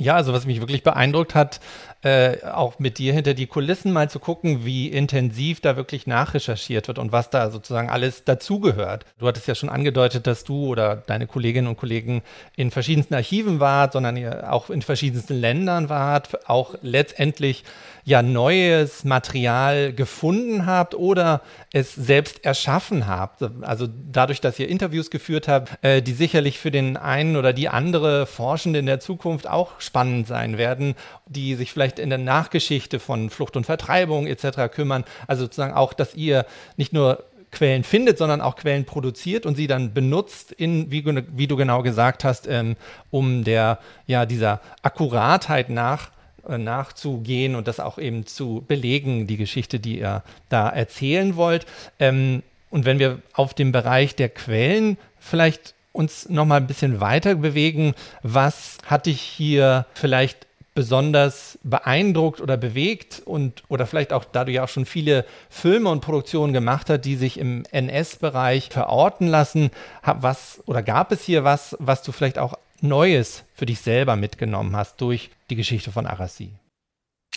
Ja, 0.00 0.14
also 0.14 0.32
was 0.32 0.46
mich 0.46 0.60
wirklich 0.60 0.84
beeindruckt 0.84 1.34
hat, 1.34 1.58
äh, 2.02 2.44
auch 2.44 2.78
mit 2.78 2.98
dir 2.98 3.12
hinter 3.12 3.34
die 3.34 3.48
Kulissen 3.48 3.92
mal 3.92 4.08
zu 4.08 4.20
gucken, 4.20 4.64
wie 4.64 4.86
intensiv 4.86 5.60
da 5.60 5.74
wirklich 5.74 6.06
nachrecherchiert 6.06 6.86
wird 6.86 7.00
und 7.00 7.10
was 7.10 7.30
da 7.30 7.50
sozusagen 7.50 7.90
alles 7.90 8.22
dazugehört. 8.22 9.04
Du 9.18 9.26
hattest 9.26 9.48
ja 9.48 9.56
schon 9.56 9.68
angedeutet, 9.68 10.28
dass 10.28 10.44
du 10.44 10.68
oder 10.68 10.94
deine 10.94 11.26
Kolleginnen 11.26 11.66
und 11.66 11.76
Kollegen 11.76 12.22
in 12.54 12.70
verschiedensten 12.70 13.14
Archiven 13.14 13.58
wart, 13.58 13.94
sondern 13.94 14.16
ihr 14.16 14.52
auch 14.52 14.70
in 14.70 14.82
verschiedensten 14.82 15.34
Ländern 15.34 15.88
wart, 15.88 16.48
auch 16.48 16.76
letztendlich 16.82 17.64
ja 18.04 18.22
neues 18.22 19.04
Material 19.04 19.92
gefunden 19.92 20.66
habt 20.66 20.94
oder 20.94 21.42
es 21.72 21.94
selbst 21.94 22.44
erschaffen 22.44 23.06
habt. 23.06 23.42
Also 23.62 23.86
dadurch, 24.10 24.40
dass 24.40 24.58
ihr 24.58 24.68
Interviews 24.68 25.10
geführt 25.10 25.46
habt, 25.46 25.84
äh, 25.84 26.00
die 26.00 26.12
sicherlich 26.12 26.58
für 26.58 26.70
den 26.70 26.96
einen 26.96 27.36
oder 27.36 27.52
die 27.52 27.68
andere 27.68 28.24
Forschende 28.24 28.78
in 28.78 28.86
der 28.86 29.00
Zukunft 29.00 29.46
auch 29.46 29.80
spannend 29.88 30.28
sein 30.28 30.58
werden, 30.58 30.94
die 31.26 31.56
sich 31.56 31.72
vielleicht 31.72 31.98
in 31.98 32.10
der 32.10 32.18
Nachgeschichte 32.18 33.00
von 33.00 33.30
Flucht 33.30 33.56
und 33.56 33.64
Vertreibung 33.64 34.26
etc. 34.26 34.72
kümmern. 34.72 35.04
Also 35.26 35.44
sozusagen 35.44 35.74
auch, 35.74 35.92
dass 35.92 36.14
ihr 36.14 36.46
nicht 36.76 36.92
nur 36.92 37.24
Quellen 37.50 37.82
findet, 37.82 38.18
sondern 38.18 38.40
auch 38.40 38.56
Quellen 38.56 38.84
produziert 38.84 39.46
und 39.46 39.56
sie 39.56 39.66
dann 39.66 39.94
benutzt, 39.94 40.52
in, 40.52 40.90
wie, 40.90 41.04
wie 41.34 41.46
du 41.46 41.56
genau 41.56 41.82
gesagt 41.82 42.22
hast, 42.22 42.46
ähm, 42.46 42.76
um 43.10 43.42
der, 43.42 43.78
ja, 44.06 44.26
dieser 44.26 44.60
Akkuratheit 44.82 45.70
nach 45.70 46.10
äh, 46.46 46.58
nachzugehen 46.58 47.54
und 47.54 47.66
das 47.66 47.80
auch 47.80 47.98
eben 47.98 48.26
zu 48.26 48.64
belegen, 48.68 49.26
die 49.26 49.38
Geschichte, 49.38 49.80
die 49.80 49.98
ihr 49.98 50.22
da 50.48 50.68
erzählen 50.68 51.36
wollt. 51.36 51.66
Ähm, 51.98 52.42
und 52.70 52.84
wenn 52.84 52.98
wir 52.98 53.22
auf 53.32 53.54
dem 53.54 53.72
Bereich 53.72 54.14
der 54.14 54.28
Quellen 54.28 54.98
vielleicht 55.18 55.74
uns 55.98 56.28
noch 56.28 56.46
mal 56.46 56.56
ein 56.56 56.66
bisschen 56.68 57.00
weiter 57.00 57.34
bewegen, 57.34 57.94
was 58.22 58.78
hat 58.86 59.06
dich 59.06 59.20
hier 59.20 59.84
vielleicht 59.94 60.46
besonders 60.74 61.58
beeindruckt 61.64 62.40
oder 62.40 62.56
bewegt 62.56 63.20
und 63.24 63.64
oder 63.68 63.84
vielleicht 63.84 64.12
auch, 64.12 64.24
da 64.24 64.44
du 64.44 64.52
ja 64.52 64.62
auch 64.62 64.68
schon 64.68 64.86
viele 64.86 65.24
Filme 65.50 65.90
und 65.90 66.02
Produktionen 66.02 66.52
gemacht 66.52 66.88
hast, 66.88 67.00
die 67.00 67.16
sich 67.16 67.36
im 67.36 67.64
NS-Bereich 67.72 68.68
verorten 68.70 69.26
lassen, 69.26 69.70
was 70.04 70.62
oder 70.66 70.84
gab 70.84 71.10
es 71.10 71.24
hier 71.24 71.42
was, 71.42 71.76
was 71.80 72.02
du 72.02 72.12
vielleicht 72.12 72.38
auch 72.38 72.54
Neues 72.80 73.42
für 73.54 73.66
dich 73.66 73.80
selber 73.80 74.14
mitgenommen 74.14 74.76
hast 74.76 75.00
durch 75.00 75.30
die 75.50 75.56
Geschichte 75.56 75.90
von 75.90 76.06
Arassi? 76.06 76.52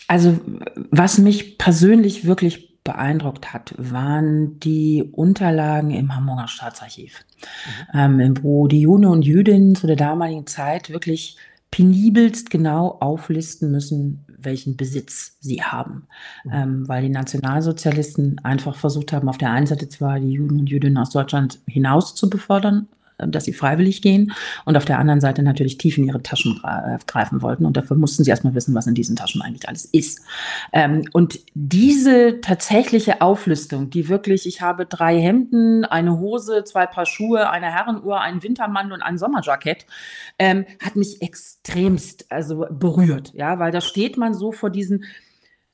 Also, 0.07 0.39
was 0.91 1.17
mich 1.17 1.57
persönlich 1.57 2.25
wirklich 2.25 2.70
beeindruckt 2.83 3.53
hat, 3.53 3.75
waren 3.77 4.59
die 4.59 5.03
Unterlagen 5.11 5.91
im 5.91 6.15
Hamburger 6.15 6.47
Staatsarchiv, 6.47 7.25
mhm. 7.93 8.21
ähm, 8.21 8.33
wo 8.41 8.67
die 8.67 8.81
Juden 8.81 9.05
und 9.05 9.23
Jüdinnen 9.23 9.75
zu 9.75 9.87
der 9.87 9.95
damaligen 9.95 10.47
Zeit 10.47 10.89
wirklich 10.89 11.37
penibelst 11.69 12.49
genau 12.49 12.97
auflisten 12.99 13.71
müssen, 13.71 14.25
welchen 14.27 14.75
Besitz 14.75 15.37
sie 15.39 15.63
haben. 15.63 16.07
Mhm. 16.43 16.51
Ähm, 16.51 16.87
weil 16.87 17.03
die 17.03 17.09
Nationalsozialisten 17.09 18.39
einfach 18.43 18.75
versucht 18.75 19.13
haben, 19.13 19.29
auf 19.29 19.37
der 19.37 19.51
einen 19.51 19.67
Seite 19.67 19.87
zwar 19.87 20.19
die 20.19 20.31
Juden 20.31 20.59
und 20.59 20.69
Jüdinnen 20.69 20.97
aus 20.97 21.11
Deutschland 21.11 21.59
hinaus 21.67 22.15
zu 22.15 22.29
befördern, 22.29 22.87
dass 23.27 23.45
sie 23.45 23.53
freiwillig 23.53 24.01
gehen 24.01 24.33
und 24.65 24.77
auf 24.77 24.85
der 24.85 24.99
anderen 24.99 25.21
Seite 25.21 25.43
natürlich 25.43 25.77
tief 25.77 25.97
in 25.97 26.05
ihre 26.05 26.21
Taschen 26.21 26.61
greifen 27.07 27.41
wollten. 27.41 27.65
Und 27.65 27.77
dafür 27.77 27.97
mussten 27.97 28.23
sie 28.23 28.29
erstmal 28.29 28.55
wissen, 28.55 28.75
was 28.75 28.87
in 28.87 28.95
diesen 28.95 29.15
Taschen 29.15 29.41
eigentlich 29.41 29.67
alles 29.67 29.85
ist. 29.85 30.21
Ähm, 30.73 31.05
und 31.13 31.39
diese 31.53 32.41
tatsächliche 32.41 33.21
Auflistung, 33.21 33.89
die 33.89 34.09
wirklich, 34.09 34.45
ich 34.45 34.61
habe 34.61 34.85
drei 34.85 35.19
Hemden, 35.19 35.85
eine 35.85 36.19
Hose, 36.19 36.63
zwei 36.63 36.85
Paar 36.85 37.05
Schuhe, 37.05 37.49
eine 37.49 37.67
Herrenuhr, 37.67 38.21
einen 38.21 38.43
Wintermantel 38.43 38.93
und 38.93 39.01
ein 39.01 39.17
Sommerjackett, 39.17 39.85
ähm, 40.39 40.65
hat 40.83 40.95
mich 40.95 41.21
extremst 41.21 42.31
also 42.31 42.65
berührt, 42.69 43.33
ja, 43.33 43.59
weil 43.59 43.71
da 43.71 43.81
steht 43.81 44.17
man 44.17 44.33
so 44.33 44.51
vor 44.51 44.69
diesen 44.69 45.05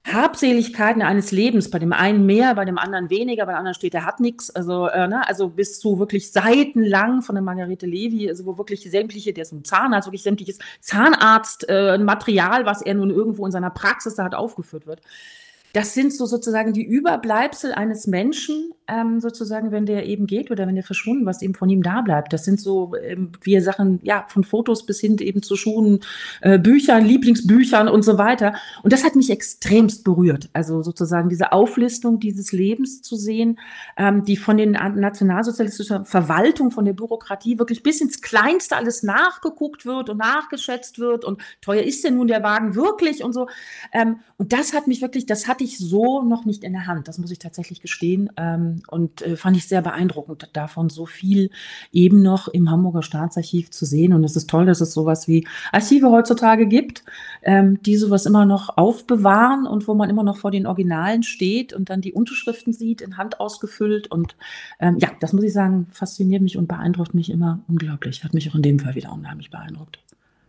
Habseligkeiten 0.05 1.01
eines 1.01 1.31
Lebens, 1.31 1.69
bei 1.69 1.79
dem 1.79 1.91
einen 1.91 2.25
mehr, 2.25 2.55
bei 2.55 2.63
dem 2.63 2.77
anderen 2.77 3.09
weniger, 3.09 3.45
bei 3.45 3.51
dem 3.51 3.59
anderen 3.59 3.75
steht, 3.75 3.93
er 3.93 4.05
hat 4.05 4.19
nichts. 4.19 4.49
Also, 4.49 4.87
äh, 4.87 5.07
ne, 5.07 5.27
also 5.27 5.49
bis 5.49 5.79
zu 5.79 5.99
wirklich 5.99 6.31
seitenlang 6.31 7.21
von 7.21 7.35
der 7.35 7.41
Margarete 7.41 7.85
Levy, 7.85 8.29
also 8.29 8.45
wo 8.45 8.57
wirklich 8.57 8.89
sämtliche, 8.89 9.33
der 9.33 9.41
ist 9.41 9.51
ein 9.51 9.65
Zahnarzt, 9.65 10.07
wirklich 10.07 10.23
sämtliches 10.23 10.59
Zahnarztmaterial, 10.79 12.61
äh, 12.61 12.65
was 12.65 12.81
er 12.81 12.93
nun 12.93 13.09
irgendwo 13.09 13.45
in 13.45 13.51
seiner 13.51 13.69
Praxis 13.69 14.15
da 14.15 14.23
hat, 14.23 14.35
aufgeführt 14.35 14.87
wird 14.87 15.01
das 15.77 15.93
sind 15.93 16.11
so 16.11 16.25
sozusagen 16.25 16.73
die 16.73 16.83
Überbleibsel 16.83 17.71
eines 17.71 18.07
Menschen, 18.07 18.73
ähm, 18.87 19.19
sozusagen, 19.19 19.71
wenn 19.71 19.85
der 19.85 20.07
eben 20.07 20.25
geht 20.25 20.49
oder 20.49 20.65
wenn 20.65 20.73
der 20.73 20.83
verschwunden, 20.83 21.27
was 21.27 21.43
eben 21.43 21.53
von 21.53 21.69
ihm 21.69 21.83
da 21.83 22.01
bleibt. 22.01 22.33
Das 22.33 22.45
sind 22.45 22.59
so 22.59 22.93
ähm, 22.95 23.31
wir 23.43 23.61
Sachen, 23.61 23.99
ja, 24.01 24.25
von 24.27 24.43
Fotos 24.43 24.87
bis 24.87 24.99
hin 24.99 25.19
eben 25.19 25.43
zu 25.43 25.55
Schuhen, 25.55 25.99
äh, 26.41 26.57
Büchern, 26.57 27.05
Lieblingsbüchern 27.05 27.89
und 27.89 28.01
so 28.01 28.17
weiter. 28.17 28.55
Und 28.81 28.91
das 28.91 29.03
hat 29.03 29.15
mich 29.15 29.29
extremst 29.29 30.03
berührt. 30.03 30.49
Also 30.51 30.81
sozusagen 30.81 31.29
diese 31.29 31.51
Auflistung 31.51 32.19
dieses 32.19 32.51
Lebens 32.51 33.03
zu 33.03 33.15
sehen, 33.15 33.59
ähm, 33.97 34.23
die 34.23 34.35
von 34.35 34.57
den 34.57 34.71
nationalsozialistischen 34.71 36.05
Verwaltung, 36.05 36.71
von 36.71 36.85
der 36.85 36.93
Bürokratie 36.93 37.59
wirklich 37.59 37.83
bis 37.83 38.01
ins 38.01 38.23
Kleinste 38.23 38.75
alles 38.75 39.03
nachgeguckt 39.03 39.85
wird 39.85 40.09
und 40.09 40.17
nachgeschätzt 40.17 40.97
wird 40.97 41.23
und 41.23 41.39
teuer 41.61 41.83
ist 41.83 42.03
denn 42.03 42.15
nun 42.15 42.27
der 42.27 42.41
Wagen 42.41 42.73
wirklich 42.73 43.23
und 43.23 43.33
so. 43.33 43.47
Ähm, 43.93 44.21
und 44.37 44.53
das 44.53 44.73
hat 44.73 44.87
mich 44.87 45.03
wirklich, 45.03 45.27
das 45.27 45.47
hatte 45.47 45.63
ich 45.63 45.66
so 45.75 46.21
noch 46.21 46.45
nicht 46.45 46.63
in 46.63 46.73
der 46.73 46.85
Hand. 46.85 47.07
Das 47.07 47.17
muss 47.17 47.31
ich 47.31 47.39
tatsächlich 47.39 47.81
gestehen. 47.81 48.29
Ähm, 48.37 48.83
und 48.89 49.21
äh, 49.21 49.35
fand 49.35 49.57
ich 49.57 49.67
sehr 49.67 49.81
beeindruckend, 49.81 50.49
davon 50.53 50.89
so 50.89 51.05
viel 51.05 51.49
eben 51.91 52.21
noch 52.21 52.47
im 52.47 52.69
Hamburger 52.69 53.01
Staatsarchiv 53.01 53.71
zu 53.71 53.85
sehen. 53.85 54.13
Und 54.13 54.23
es 54.23 54.35
ist 54.35 54.49
toll, 54.49 54.65
dass 54.65 54.79
es 54.79 54.93
sowas 54.93 55.27
wie 55.27 55.47
Archive 55.71 56.11
heutzutage 56.11 56.67
gibt, 56.67 57.03
ähm, 57.41 57.81
die 57.81 57.97
sowas 57.97 58.25
immer 58.25 58.45
noch 58.45 58.77
aufbewahren 58.77 59.65
und 59.65 59.87
wo 59.87 59.95
man 59.95 60.09
immer 60.09 60.23
noch 60.23 60.37
vor 60.37 60.51
den 60.51 60.67
Originalen 60.67 61.23
steht 61.23 61.73
und 61.73 61.89
dann 61.89 62.01
die 62.01 62.13
Unterschriften 62.13 62.71
sieht, 62.71 63.01
in 63.01 63.17
Hand 63.17 63.39
ausgefüllt. 63.39 64.11
Und 64.11 64.35
ähm, 64.79 64.97
ja, 64.99 65.09
das 65.19 65.33
muss 65.33 65.43
ich 65.43 65.53
sagen, 65.53 65.87
fasziniert 65.91 66.41
mich 66.41 66.57
und 66.57 66.67
beeindruckt 66.67 67.13
mich 67.13 67.29
immer 67.29 67.59
unglaublich. 67.67 68.23
Hat 68.23 68.33
mich 68.33 68.49
auch 68.49 68.55
in 68.55 68.61
dem 68.61 68.79
Fall 68.79 68.95
wieder 68.95 69.11
unheimlich 69.11 69.49
beeindruckt. 69.49 69.99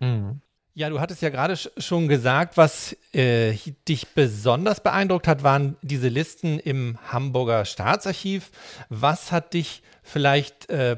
Mhm. 0.01 0.41
Ja, 0.75 0.89
du 0.91 1.01
hattest 1.01 1.23
ja 1.23 1.31
gerade 1.31 1.57
schon 1.57 2.07
gesagt, 2.07 2.57
was 2.57 2.97
äh, 3.13 3.55
dich 3.89 4.09
besonders 4.15 4.81
beeindruckt 4.81 5.27
hat, 5.27 5.43
waren 5.43 5.77
diese 5.83 6.09
Listen 6.09 6.61
im 6.61 6.99
Hamburger 7.11 7.65
Staatsarchiv. 7.65 8.51
Was 8.89 9.33
hat 9.33 9.55
dich 9.55 9.83
vielleicht 10.03 10.71
äh, 10.71 10.97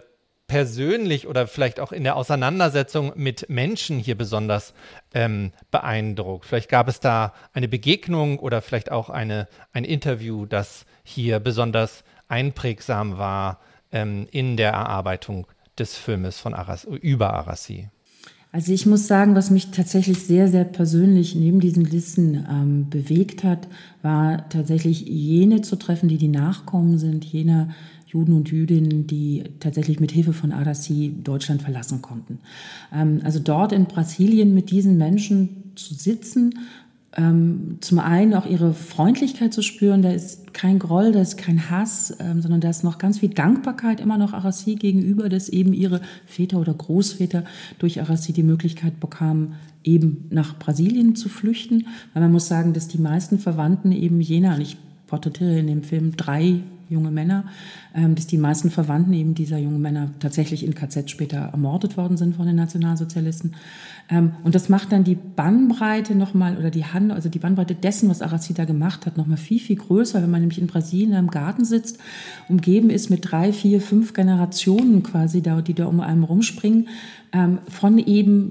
persönlich 0.51 1.29
oder 1.29 1.47
vielleicht 1.47 1.81
auch 1.81 1.93
in 1.93 2.03
der 2.05 2.17
Auseinandersetzung 2.17 3.13
mit 3.15 3.49
Menschen 3.49 3.99
hier 3.99 4.19
besonders 4.19 4.75
ähm, 5.15 5.53
beeindruckt? 5.71 6.45
Vielleicht 6.45 6.69
gab 6.69 6.89
es 6.89 7.01
da 7.01 7.33
eine 7.53 7.69
Begegnung 7.69 8.39
oder 8.39 8.61
vielleicht 8.61 8.91
auch 8.91 9.11
eine, 9.11 9.49
ein 9.73 9.85
Interview, 9.85 10.45
das 10.45 10.85
hier 11.05 11.39
besonders 11.39 12.05
einprägsam 12.29 13.17
war 13.17 13.61
ähm, 13.93 14.27
in 14.31 14.57
der 14.57 14.73
Erarbeitung 14.73 15.47
des 15.79 15.97
Filmes 15.97 16.39
von 16.39 16.53
Aras, 16.53 16.85
über 16.85 17.33
Arassi. 17.33 17.89
Also 18.53 18.73
ich 18.73 18.85
muss 18.85 19.07
sagen, 19.07 19.37
was 19.37 19.51
mich 19.51 19.71
tatsächlich 19.71 20.25
sehr, 20.25 20.49
sehr 20.49 20.65
persönlich 20.65 21.37
neben 21.37 21.61
diesen 21.61 21.85
Listen 21.85 22.47
ähm, 22.51 22.91
bewegt 22.91 23.45
hat, 23.45 23.69
war 24.03 24.49
tatsächlich 24.49 25.03
jene 25.03 25.63
zu 25.63 25.77
treffen, 25.77 26.09
die 26.09 26.19
die 26.19 26.29
Nachkommen 26.29 26.99
sind, 26.99 27.25
jener 27.25 27.69
Juden 28.07 28.33
und 28.33 28.51
Jüdinnen, 28.51 29.07
die 29.07 29.45
tatsächlich 29.61 30.01
mit 30.01 30.11
Hilfe 30.11 30.33
von 30.33 30.51
Arasi 30.51 31.15
Deutschland 31.23 31.63
verlassen 31.63 32.03
konnten. 32.03 32.41
Ähm, 32.93 33.21
also 33.23 33.39
dort 33.39 33.73
in 33.73 33.85
Brasilien 33.85 34.53
mit 34.53 34.71
diesen 34.71 34.99
Menschen 34.99 35.73
zu 35.77 35.95
sitzen 35.95 36.55
ähm, 37.17 37.79
zum 37.81 37.99
einen 37.99 38.35
auch 38.35 38.47
ihre 38.47 38.73
Freundlichkeit 38.73 39.53
zu 39.53 39.63
spüren. 39.63 40.03
Da 40.03 40.13
ist 40.13 40.55
kein 40.55 40.79
Groll, 40.79 41.13
da 41.13 41.21
ist 41.21 41.37
kein 41.37 41.71
Hass, 41.71 42.17
ähm, 42.21 42.41
sondern 42.41 42.61
da 42.61 42.71
ist 42.71 42.85
noch 42.85 42.99
ganz 42.99 43.19
viel 43.19 43.31
Dankbarkeit 43.31 44.01
immer 44.01 44.17
noch 44.17 44.33
Arassi 44.33 44.77
gegenüber, 44.77 45.29
dass 45.29 45.49
eben 45.49 45.73
ihre 45.73 46.01
Väter 46.27 46.59
oder 46.61 46.73
Großväter 46.73 47.45
durch 47.79 48.01
Arassi 48.01 48.33
die 48.33 48.45
Möglichkeit 48.45 49.01
bekamen, 49.01 49.55
eben 49.83 50.27
nach 50.31 50.59
Brasilien 50.59 51.17
zu 51.17 51.29
flüchten. 51.29 51.87
Weil 52.15 52.23
man 52.23 52.33
muss 52.33 52.47
sagen, 52.47 52.75
dass 52.75 52.87
die 52.87 52.99
meisten 52.99 53.39
Verwandten 53.39 53.91
eben 53.93 54.21
jener, 54.21 54.55
und 54.55 54.61
ich 54.61 54.77
porträtiere 55.09 55.59
in 55.59 55.67
dem 55.67 55.83
Film 55.83 56.17
drei 56.17 56.61
junge 56.91 57.11
Männer, 57.11 57.45
ähm, 57.95 58.15
dass 58.15 58.27
die 58.27 58.37
meisten 58.37 58.71
Verwandten 58.71 59.13
eben 59.13 59.35
dieser 59.35 59.59
jungen 59.59 59.81
Männer 59.81 60.11
tatsächlich 60.19 60.65
in 60.65 60.75
KZ 60.75 61.09
später 61.11 61.39
ermordet 61.39 61.97
worden 61.97 62.17
sind 62.17 62.35
von 62.37 62.47
den 62.47 62.57
Nationalsozialisten. 62.57 63.55
Ähm, 64.11 64.33
und 64.43 64.55
das 64.55 64.69
macht 64.69 64.91
dann 64.93 65.05
die 65.05 65.15
Bandbreite 65.15 66.15
nochmal, 66.17 66.59
oder 66.59 66.71
die 66.71 66.85
Hand, 66.85 67.13
also 67.13 67.29
die 67.29 67.39
Bandbreite 67.39 67.75
dessen, 67.75 68.11
was 68.11 68.23
Aracida 68.23 68.65
gemacht 68.65 69.07
hat, 69.07 69.17
nochmal 69.17 69.37
viel, 69.37 69.61
viel 69.61 69.77
größer, 69.77 70.21
wenn 70.21 70.31
man 70.31 70.41
nämlich 70.41 70.61
in 70.61 70.67
Brasilien 70.67 71.13
im 71.13 71.31
Garten 71.31 71.65
sitzt, 71.65 71.99
umgeben 72.49 72.91
ist 72.91 73.09
mit 73.09 73.31
drei, 73.31 73.53
vier, 73.53 73.81
fünf 73.81 74.13
Generationen 74.13 75.03
quasi 75.05 75.43
da, 75.43 75.63
die 75.63 75.75
da 75.75 75.87
um 75.87 76.01
einen 76.01 76.25
rumspringen, 76.25 76.89
ähm, 77.33 77.59
von 77.69 77.99
eben 77.99 78.51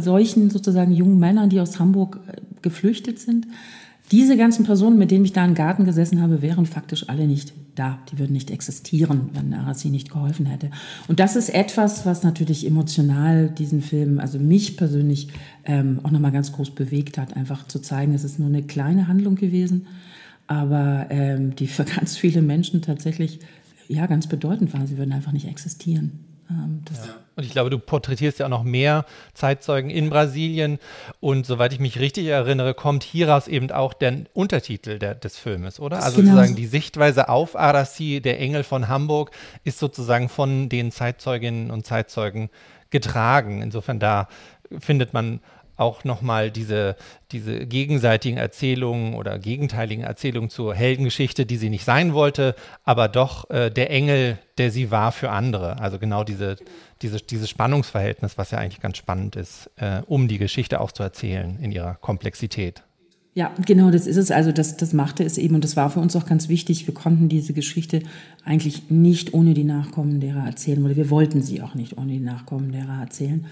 solchen 0.00 0.50
sozusagen 0.50 0.92
jungen 0.92 1.18
Männern, 1.18 1.48
die 1.48 1.60
aus 1.60 1.78
Hamburg 1.80 2.20
äh, 2.28 2.40
geflüchtet 2.60 3.18
sind. 3.18 3.46
Diese 4.10 4.38
ganzen 4.38 4.64
Personen, 4.64 4.98
mit 4.98 5.10
denen 5.10 5.24
ich 5.24 5.34
da 5.34 5.44
im 5.44 5.54
Garten 5.54 5.84
gesessen 5.84 6.22
habe, 6.22 6.40
wären 6.40 6.64
faktisch 6.64 7.08
alle 7.08 7.26
nicht 7.26 7.52
da. 7.74 7.98
Die 8.10 8.18
würden 8.18 8.32
nicht 8.32 8.50
existieren, 8.50 9.30
wenn 9.34 9.52
Arasi 9.52 9.90
nicht 9.90 10.10
geholfen 10.10 10.46
hätte. 10.46 10.70
Und 11.08 11.20
das 11.20 11.36
ist 11.36 11.50
etwas, 11.50 12.06
was 12.06 12.22
natürlich 12.22 12.66
emotional 12.66 13.50
diesen 13.50 13.82
Film, 13.82 14.18
also 14.18 14.38
mich 14.38 14.76
persönlich 14.76 15.28
ähm, 15.64 16.00
auch 16.02 16.10
nochmal 16.10 16.32
ganz 16.32 16.52
groß 16.52 16.70
bewegt 16.70 17.18
hat, 17.18 17.36
einfach 17.36 17.66
zu 17.68 17.80
zeigen, 17.80 18.14
es 18.14 18.24
ist 18.24 18.38
nur 18.38 18.48
eine 18.48 18.62
kleine 18.62 19.08
Handlung 19.08 19.34
gewesen, 19.34 19.86
aber 20.46 21.06
ähm, 21.10 21.54
die 21.54 21.66
für 21.66 21.84
ganz 21.96 22.16
viele 22.16 22.40
Menschen 22.40 22.80
tatsächlich 22.80 23.40
ja 23.88 24.06
ganz 24.06 24.26
bedeutend 24.26 24.72
war. 24.72 24.86
Sie 24.86 24.96
würden 24.96 25.12
einfach 25.12 25.32
nicht 25.32 25.48
existieren. 25.48 26.24
Ähm, 26.50 26.82
ja. 26.90 27.14
Und 27.36 27.44
ich 27.44 27.52
glaube, 27.52 27.70
du 27.70 27.78
porträtierst 27.78 28.40
ja 28.40 28.46
auch 28.46 28.50
noch 28.50 28.64
mehr 28.64 29.04
Zeitzeugen 29.34 29.90
in 29.90 30.10
Brasilien. 30.10 30.78
Und 31.20 31.46
soweit 31.46 31.72
ich 31.72 31.78
mich 31.78 31.98
richtig 31.98 32.26
erinnere, 32.26 32.74
kommt 32.74 33.04
hieraus 33.04 33.48
eben 33.48 33.70
auch 33.70 33.92
der 33.92 34.24
Untertitel 34.32 34.98
der, 34.98 35.14
des 35.14 35.38
Filmes, 35.38 35.78
oder? 35.78 36.02
Also 36.02 36.16
genau. 36.16 36.32
sozusagen 36.32 36.56
die 36.56 36.66
Sichtweise 36.66 37.28
auf 37.28 37.56
Arasi, 37.56 38.20
der 38.20 38.40
Engel 38.40 38.64
von 38.64 38.88
Hamburg, 38.88 39.30
ist 39.64 39.78
sozusagen 39.78 40.28
von 40.28 40.68
den 40.68 40.90
Zeitzeuginnen 40.90 41.70
und 41.70 41.86
Zeitzeugen 41.86 42.50
getragen. 42.90 43.62
Insofern 43.62 44.00
da 44.00 44.28
findet 44.80 45.14
man 45.14 45.40
auch 45.78 46.04
nochmal 46.04 46.50
diese, 46.50 46.96
diese 47.32 47.66
gegenseitigen 47.66 48.36
Erzählungen 48.36 49.14
oder 49.14 49.38
gegenteiligen 49.38 50.04
Erzählungen 50.04 50.50
zur 50.50 50.74
Heldengeschichte, 50.74 51.46
die 51.46 51.56
sie 51.56 51.70
nicht 51.70 51.84
sein 51.84 52.12
wollte, 52.12 52.54
aber 52.84 53.08
doch 53.08 53.48
äh, 53.50 53.70
der 53.70 53.90
Engel, 53.90 54.38
der 54.58 54.70
sie 54.70 54.90
war 54.90 55.12
für 55.12 55.30
andere. 55.30 55.80
Also 55.80 55.98
genau 55.98 56.24
diese, 56.24 56.56
diese, 57.00 57.18
dieses 57.18 57.48
Spannungsverhältnis, 57.48 58.36
was 58.36 58.50
ja 58.50 58.58
eigentlich 58.58 58.80
ganz 58.80 58.96
spannend 58.96 59.36
ist, 59.36 59.70
äh, 59.76 60.02
um 60.06 60.28
die 60.28 60.38
Geschichte 60.38 60.80
auch 60.80 60.92
zu 60.92 61.02
erzählen 61.02 61.58
in 61.60 61.70
ihrer 61.70 61.94
Komplexität. 61.94 62.82
Ja, 63.38 63.54
genau, 63.64 63.92
das 63.92 64.08
ist 64.08 64.16
es. 64.16 64.32
Also 64.32 64.50
das, 64.50 64.76
das 64.78 64.92
machte 64.92 65.22
es 65.22 65.38
eben 65.38 65.54
und 65.54 65.62
das 65.62 65.76
war 65.76 65.90
für 65.90 66.00
uns 66.00 66.16
auch 66.16 66.26
ganz 66.26 66.48
wichtig. 66.48 66.88
Wir 66.88 66.94
konnten 66.94 67.28
diese 67.28 67.52
Geschichte 67.52 68.02
eigentlich 68.44 68.90
nicht 68.90 69.34
ohne 69.34 69.54
die 69.54 69.64
Nachkommen 69.64 70.20
derer 70.20 70.46
erzählen 70.46 70.82
oder 70.84 70.96
wir 70.96 71.10
wollten 71.10 71.42
sie 71.42 71.60
auch 71.62 71.74
nicht 71.74 71.98
ohne 71.98 72.12
die 72.12 72.20
Nachkommen 72.20 72.72
derer 72.72 73.00
erzählen 73.00 73.44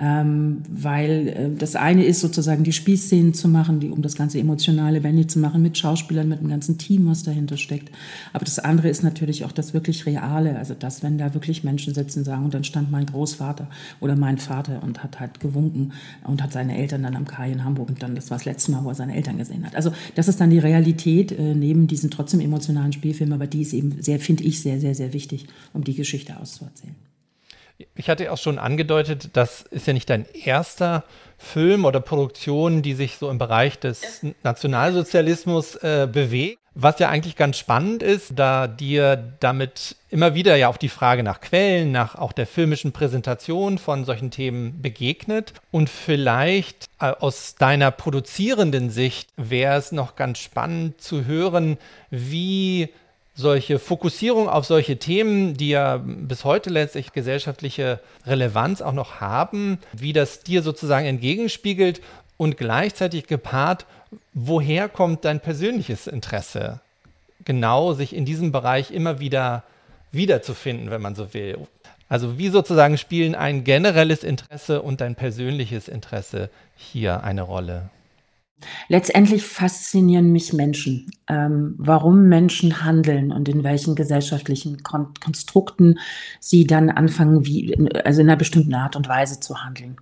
ähm, 0.00 0.62
weil 0.68 1.28
äh, 1.28 1.50
das 1.56 1.76
eine 1.76 2.04
ist 2.04 2.20
sozusagen 2.20 2.64
die 2.64 2.72
Spießszenen 2.72 3.34
zu 3.34 3.48
machen, 3.48 3.80
die, 3.80 3.90
um 3.90 4.00
das 4.00 4.14
ganze 4.14 4.38
emotional 4.38 4.94
lebendig 4.94 5.28
zu 5.28 5.38
machen 5.38 5.60
mit 5.60 5.76
Schauspielern, 5.76 6.26
mit 6.26 6.40
dem 6.40 6.48
ganzen 6.48 6.78
Team, 6.78 7.06
was 7.06 7.22
dahinter 7.22 7.58
steckt. 7.58 7.90
Aber 8.32 8.44
das 8.46 8.58
andere 8.58 8.88
ist 8.88 9.02
natürlich 9.02 9.44
auch 9.44 9.52
das 9.52 9.74
wirklich 9.74 10.06
Reale, 10.06 10.56
also 10.56 10.74
das, 10.78 11.02
wenn 11.02 11.18
da 11.18 11.34
wirklich 11.34 11.64
Menschen 11.64 11.92
sitzen 11.92 12.20
und 12.20 12.24
sagen, 12.24 12.44
und 12.46 12.54
dann 12.54 12.64
stand 12.64 12.90
mein 12.90 13.04
Großvater 13.04 13.68
oder 14.00 14.16
mein 14.16 14.38
Vater 14.38 14.82
und 14.82 15.02
hat 15.04 15.20
halt 15.20 15.38
gewunken 15.40 15.92
und 16.24 16.42
hat 16.42 16.52
seine 16.52 16.78
Eltern 16.78 17.02
dann 17.02 17.14
am 17.14 17.26
Kai 17.26 17.52
in 17.52 17.62
Hamburg 17.62 17.90
und 17.90 18.02
dann, 18.02 18.14
das 18.14 18.30
war 18.30 18.38
das 18.38 18.46
letzte 18.46 18.72
Mal, 18.72 18.82
wo 18.84 18.88
er 18.88 18.94
seine 18.94 19.14
Eltern 19.14 19.36
gesehen 19.36 19.66
hat. 19.66 19.76
Also 19.76 19.92
das 20.14 20.28
ist 20.28 20.40
dann 20.40 20.48
die 20.48 20.58
Realität 20.58 21.30
äh, 21.30 21.54
neben 21.54 21.86
diesen 21.86 22.10
trotzdem 22.10 22.40
emotionalen 22.40 22.94
Spielfilmen, 22.94 23.34
aber 23.34 23.46
die 23.46 23.60
ist 23.60 23.74
eben 23.74 24.00
sehr, 24.00 24.18
finde 24.30 24.44
ich, 24.44 24.62
sehr, 24.62 24.78
sehr, 24.78 24.94
sehr 24.94 25.12
wichtig, 25.12 25.46
um 25.72 25.82
die 25.82 25.96
Geschichte 25.96 26.36
auszuerzählen. 26.38 26.94
Ich 27.96 28.08
hatte 28.08 28.30
auch 28.30 28.38
schon 28.38 28.60
angedeutet, 28.60 29.30
das 29.32 29.62
ist 29.62 29.88
ja 29.88 29.92
nicht 29.92 30.08
dein 30.08 30.24
erster 30.44 31.02
Film 31.36 31.84
oder 31.84 31.98
Produktion, 31.98 32.82
die 32.82 32.94
sich 32.94 33.16
so 33.16 33.28
im 33.28 33.38
Bereich 33.38 33.80
des 33.80 34.24
Nationalsozialismus 34.44 35.74
äh, 35.76 36.08
bewegt. 36.10 36.58
Was 36.74 37.00
ja 37.00 37.08
eigentlich 37.08 37.34
ganz 37.34 37.58
spannend 37.58 38.04
ist, 38.04 38.34
da 38.36 38.68
dir 38.68 39.16
damit 39.40 39.96
immer 40.10 40.36
wieder 40.36 40.54
ja 40.54 40.68
auch 40.68 40.76
die 40.76 40.88
Frage 40.88 41.24
nach 41.24 41.40
Quellen, 41.40 41.90
nach 41.90 42.14
auch 42.14 42.32
der 42.32 42.46
filmischen 42.46 42.92
Präsentation 42.92 43.78
von 43.78 44.04
solchen 44.04 44.30
Themen 44.30 44.80
begegnet. 44.80 45.54
Und 45.72 45.90
vielleicht 45.90 46.86
äh, 47.00 47.06
aus 47.06 47.56
deiner 47.56 47.90
produzierenden 47.90 48.90
Sicht 48.90 49.30
wäre 49.36 49.76
es 49.76 49.90
noch 49.90 50.14
ganz 50.14 50.38
spannend 50.38 51.00
zu 51.00 51.24
hören, 51.24 51.78
wie 52.10 52.90
solche 53.40 53.78
Fokussierung 53.78 54.48
auf 54.48 54.64
solche 54.64 54.98
Themen, 54.98 55.56
die 55.56 55.70
ja 55.70 56.00
bis 56.04 56.44
heute 56.44 56.70
letztlich 56.70 57.12
gesellschaftliche 57.12 58.00
Relevanz 58.26 58.82
auch 58.82 58.92
noch 58.92 59.20
haben, 59.20 59.78
wie 59.92 60.12
das 60.12 60.40
dir 60.40 60.62
sozusagen 60.62 61.06
entgegenspiegelt 61.06 62.00
und 62.36 62.56
gleichzeitig 62.56 63.26
gepaart, 63.26 63.86
woher 64.32 64.88
kommt 64.88 65.24
dein 65.24 65.40
persönliches 65.40 66.06
Interesse, 66.06 66.80
genau 67.44 67.92
sich 67.92 68.14
in 68.14 68.24
diesem 68.24 68.52
Bereich 68.52 68.90
immer 68.90 69.20
wieder 69.20 69.64
wiederzufinden, 70.12 70.90
wenn 70.90 71.02
man 71.02 71.14
so 71.14 71.34
will. 71.34 71.58
Also 72.08 72.38
wie 72.38 72.48
sozusagen 72.48 72.98
spielen 72.98 73.34
ein 73.34 73.62
generelles 73.64 74.24
Interesse 74.24 74.82
und 74.82 75.00
dein 75.00 75.14
persönliches 75.14 75.86
Interesse 75.86 76.50
hier 76.76 77.22
eine 77.22 77.42
Rolle? 77.42 77.90
Letztendlich 78.88 79.42
faszinieren 79.42 80.32
mich 80.32 80.52
Menschen, 80.52 81.10
ähm, 81.28 81.74
warum 81.78 82.28
Menschen 82.28 82.84
handeln 82.84 83.32
und 83.32 83.48
in 83.48 83.64
welchen 83.64 83.94
gesellschaftlichen 83.94 84.82
Kon 84.82 85.08
Konstrukten 85.22 85.98
sie 86.40 86.66
dann 86.66 86.90
anfangen, 86.90 87.46
wie, 87.46 87.74
also 88.04 88.20
in 88.20 88.28
einer 88.28 88.36
bestimmten 88.36 88.74
Art 88.74 88.96
und 88.96 89.08
Weise 89.08 89.40
zu 89.40 89.62
handeln. 89.64 89.96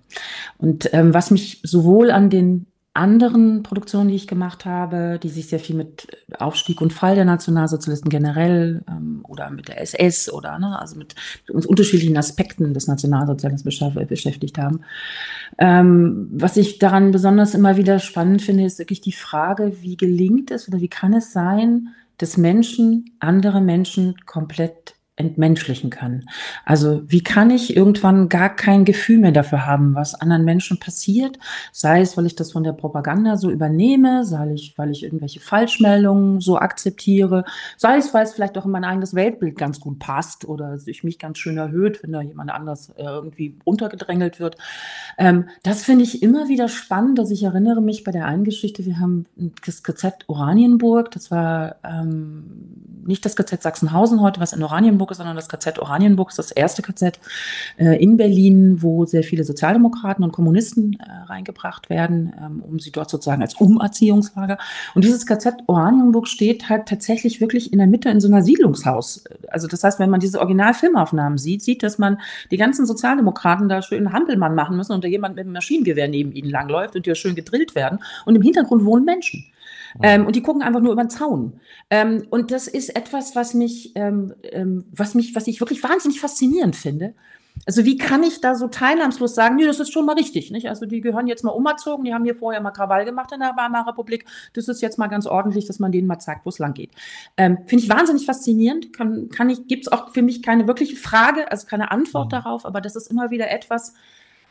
Und 0.57 0.93
ähm, 0.93 1.13
was 1.13 1.31
mich 1.31 1.59
sowohl 1.63 2.11
an 2.11 2.29
den 2.29 2.65
anderen 2.93 3.63
Produktionen, 3.63 4.09
die 4.09 4.15
ich 4.15 4.27
gemacht 4.27 4.65
habe, 4.65 5.19
die 5.21 5.29
sich 5.29 5.47
sehr 5.47 5.59
viel 5.59 5.75
mit 5.75 6.07
Aufstieg 6.37 6.81
und 6.81 6.91
Fall 6.91 7.15
der 7.15 7.25
Nationalsozialisten 7.25 8.09
generell 8.09 8.83
ähm, 8.89 9.23
oder 9.27 9.51
mit 9.51 9.67
der 9.67 9.79
SS 9.81 10.31
oder 10.31 10.57
ne, 10.57 10.79
also 10.79 10.97
mit 10.97 11.15
uns 11.49 11.65
unterschiedlichen 11.65 12.17
Aspekten 12.17 12.73
des 12.73 12.87
Nationalsozialismus 12.87 13.79
beschäftigt 14.07 14.57
haben. 14.57 14.81
Ähm, 15.57 16.29
was 16.31 16.57
ich 16.57 16.79
daran 16.79 17.11
besonders 17.11 17.53
immer 17.53 17.77
wieder 17.77 17.99
spannend 17.99 18.41
finde, 18.41 18.65
ist 18.65 18.79
wirklich 18.79 19.01
die 19.01 19.11
Frage, 19.11 19.77
wie 19.81 19.95
gelingt 19.95 20.51
es 20.51 20.67
oder 20.67 20.81
wie 20.81 20.89
kann 20.89 21.13
es 21.13 21.31
sein, 21.31 21.89
dass 22.17 22.37
Menschen 22.37 23.11
andere 23.19 23.61
Menschen 23.61 24.15
komplett 24.25 24.95
entmenschlichen 25.19 25.89
können. 25.89 26.29
Also 26.65 27.01
wie 27.05 27.21
kann 27.21 27.51
ich 27.51 27.75
irgendwann 27.75 28.29
gar 28.29 28.55
kein 28.55 28.85
Gefühl 28.85 29.19
mehr 29.19 29.33
dafür 29.33 29.65
haben, 29.65 29.93
was 29.93 30.15
anderen 30.15 30.45
Menschen 30.45 30.79
passiert, 30.79 31.37
sei 31.73 32.01
es, 32.01 32.15
weil 32.15 32.25
ich 32.25 32.35
das 32.35 32.53
von 32.53 32.63
der 32.63 32.71
Propaganda 32.71 33.35
so 33.35 33.51
übernehme, 33.51 34.23
sei 34.23 34.53
es, 34.53 34.71
weil 34.77 34.91
ich 34.91 35.03
irgendwelche 35.03 35.41
Falschmeldungen 35.41 36.39
so 36.39 36.57
akzeptiere, 36.57 37.43
sei 37.75 37.97
es, 37.97 38.13
weil 38.13 38.23
es 38.23 38.33
vielleicht 38.33 38.57
auch 38.57 38.65
in 38.65 38.71
mein 38.71 38.85
eigenes 38.85 39.13
Weltbild 39.13 39.57
ganz 39.57 39.81
gut 39.81 39.99
passt 39.99 40.45
oder 40.45 40.77
sich 40.77 41.03
mich 41.03 41.19
ganz 41.19 41.37
schön 41.37 41.57
erhöht, 41.57 42.01
wenn 42.01 42.13
da 42.13 42.21
jemand 42.21 42.51
anders 42.51 42.89
äh, 42.91 43.03
irgendwie 43.03 43.57
untergedrängelt 43.65 44.39
wird. 44.39 44.55
Ähm, 45.17 45.49
das 45.63 45.83
finde 45.83 46.05
ich 46.05 46.23
immer 46.23 46.47
wieder 46.47 46.69
spannend, 46.69 47.19
dass 47.19 47.29
ich 47.29 47.43
erinnere 47.43 47.81
mich 47.81 48.05
bei 48.05 48.11
der 48.11 48.25
einen 48.25 48.45
Geschichte, 48.45 48.85
wir 48.85 48.99
haben 48.99 49.25
das 49.65 49.83
KZ 49.83 50.13
Oranienburg, 50.27 51.11
das 51.11 51.29
war 51.29 51.75
ähm, 51.83 52.78
nicht 53.09 53.25
das 53.25 53.35
KZ 53.35 53.61
Sachsenhausen 53.61 54.21
heute, 54.21 54.39
was 54.39 54.53
in 54.53 54.63
Oranienburg 54.63 54.79
Oranienburg, 54.99 55.15
sondern 55.15 55.35
das 55.35 55.49
KZ 55.49 55.79
Oranienburg 55.79 56.29
ist 56.29 56.39
das 56.39 56.51
erste 56.51 56.81
KZ 56.81 57.19
äh, 57.77 58.01
in 58.01 58.17
Berlin, 58.17 58.81
wo 58.81 59.05
sehr 59.05 59.23
viele 59.23 59.43
Sozialdemokraten 59.43 60.23
und 60.23 60.31
Kommunisten 60.31 60.97
äh, 60.99 61.25
reingebracht 61.25 61.89
werden, 61.89 62.33
ähm, 62.39 62.63
um 62.65 62.79
sie 62.79 62.91
dort 62.91 63.09
sozusagen 63.09 63.41
als 63.41 63.55
Umerziehungslager. 63.55 64.57
Und 64.95 65.03
dieses 65.03 65.25
KZ 65.25 65.63
Oranienburg 65.67 66.27
steht 66.27 66.69
halt 66.69 66.87
tatsächlich 66.87 67.41
wirklich 67.41 67.71
in 67.73 67.79
der 67.79 67.87
Mitte 67.87 68.09
in 68.09 68.19
so 68.19 68.27
einer 68.27 68.41
Siedlungshaus. 68.41 69.23
Also 69.49 69.67
das 69.67 69.83
heißt, 69.83 69.99
wenn 69.99 70.09
man 70.09 70.19
diese 70.19 70.39
Originalfilmaufnahmen 70.39 71.37
sieht, 71.37 71.61
sieht, 71.61 71.83
dass 71.83 71.97
man 71.97 72.19
die 72.51 72.57
ganzen 72.57 72.85
Sozialdemokraten 72.85 73.69
da 73.69 73.81
schön 73.81 74.13
Hampelmann 74.13 74.55
machen 74.55 74.77
müssen 74.77 74.93
und 74.93 75.03
da 75.03 75.07
jemand 75.07 75.35
mit 75.35 75.45
einem 75.45 75.53
Maschinengewehr 75.53 76.07
neben 76.07 76.31
ihnen 76.31 76.49
langläuft 76.49 76.95
und 76.95 77.05
die 77.05 77.09
ja 77.09 77.15
schön 77.15 77.35
gedrillt 77.35 77.75
werden. 77.75 77.99
Und 78.25 78.35
im 78.35 78.41
Hintergrund 78.41 78.85
wohnen 78.85 79.05
Menschen. 79.05 79.45
Ähm, 80.01 80.25
und 80.25 80.35
die 80.35 80.41
gucken 80.41 80.61
einfach 80.61 80.81
nur 80.81 80.93
über 80.93 81.03
den 81.03 81.09
Zaun. 81.09 81.59
Ähm, 81.89 82.25
und 82.29 82.51
das 82.51 82.67
ist 82.67 82.95
etwas, 82.95 83.35
was 83.35 83.53
mich, 83.53 83.93
ähm, 83.95 84.33
ähm, 84.43 84.85
was 84.91 85.15
mich, 85.15 85.35
was 85.35 85.47
ich 85.47 85.59
wirklich 85.59 85.83
wahnsinnig 85.83 86.19
faszinierend 86.19 86.75
finde. 86.75 87.13
Also 87.65 87.83
wie 87.83 87.97
kann 87.97 88.23
ich 88.23 88.41
da 88.41 88.55
so 88.55 88.67
teilnahmslos 88.67 89.35
sagen, 89.35 89.57
nee, 89.57 89.65
das 89.65 89.79
ist 89.79 89.91
schon 89.91 90.05
mal 90.05 90.15
richtig, 90.15 90.51
nicht? 90.51 90.69
Also 90.69 90.85
die 90.85 91.01
gehören 91.01 91.27
jetzt 91.27 91.43
mal 91.43 91.51
umerzogen, 91.51 92.05
die 92.05 92.13
haben 92.13 92.23
hier 92.23 92.35
vorher 92.35 92.61
mal 92.61 92.71
Krawall 92.71 93.05
gemacht 93.05 93.31
in 93.31 93.39
der 93.39 93.55
Weimarer 93.57 93.89
Republik. 93.89 94.25
Das 94.53 94.67
ist 94.67 94.81
jetzt 94.81 94.97
mal 94.97 95.07
ganz 95.07 95.25
ordentlich, 95.25 95.65
dass 95.65 95.79
man 95.79 95.91
denen 95.91 96.07
mal 96.07 96.19
zeigt, 96.19 96.45
wo 96.45 96.49
es 96.49 96.59
lang 96.59 96.73
geht. 96.73 96.91
Ähm, 97.37 97.57
Finde 97.65 97.83
ich 97.83 97.89
wahnsinnig 97.89 98.25
faszinierend. 98.25 98.93
Kann, 98.93 99.29
kann 99.29 99.49
ich, 99.49 99.67
gibt 99.67 99.87
es 99.87 99.91
auch 99.91 100.09
für 100.09 100.21
mich 100.21 100.41
keine 100.41 100.67
wirkliche 100.67 100.95
Frage, 100.95 101.51
also 101.51 101.67
keine 101.67 101.91
Antwort 101.91 102.27
mhm. 102.27 102.29
darauf, 102.29 102.65
aber 102.65 102.81
das 102.81 102.95
ist 102.95 103.11
immer 103.11 103.29
wieder 103.29 103.51
etwas, 103.51 103.93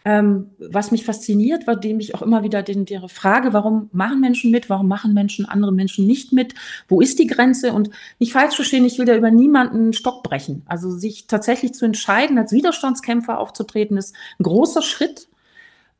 ähm, 0.04 0.50
was 0.58 0.90
mich 0.90 1.04
fasziniert, 1.04 1.66
war 1.66 1.76
dem 1.76 2.00
ich 2.00 2.14
auch 2.14 2.22
immer 2.22 2.42
wieder 2.42 2.62
den, 2.62 2.84
die 2.84 3.00
Frage, 3.08 3.52
warum 3.52 3.90
machen 3.92 4.20
Menschen 4.20 4.50
mit, 4.50 4.70
warum 4.70 4.88
machen 4.88 5.14
Menschen 5.14 5.44
andere 5.46 5.72
Menschen 5.72 6.06
nicht 6.06 6.32
mit, 6.32 6.54
wo 6.88 7.00
ist 7.00 7.18
die 7.18 7.26
Grenze 7.26 7.72
und 7.72 7.90
nicht 8.18 8.32
falsch 8.32 8.56
verstehen, 8.56 8.84
ich 8.84 8.98
will 8.98 9.06
da 9.06 9.16
über 9.16 9.30
niemanden 9.30 9.76
einen 9.76 9.92
Stock 9.92 10.22
brechen. 10.22 10.62
Also 10.66 10.90
sich 10.90 11.26
tatsächlich 11.26 11.74
zu 11.74 11.84
entscheiden, 11.84 12.38
als 12.38 12.52
Widerstandskämpfer 12.52 13.38
aufzutreten, 13.38 13.96
ist 13.96 14.14
ein 14.38 14.44
großer 14.44 14.82
Schritt. 14.82 15.28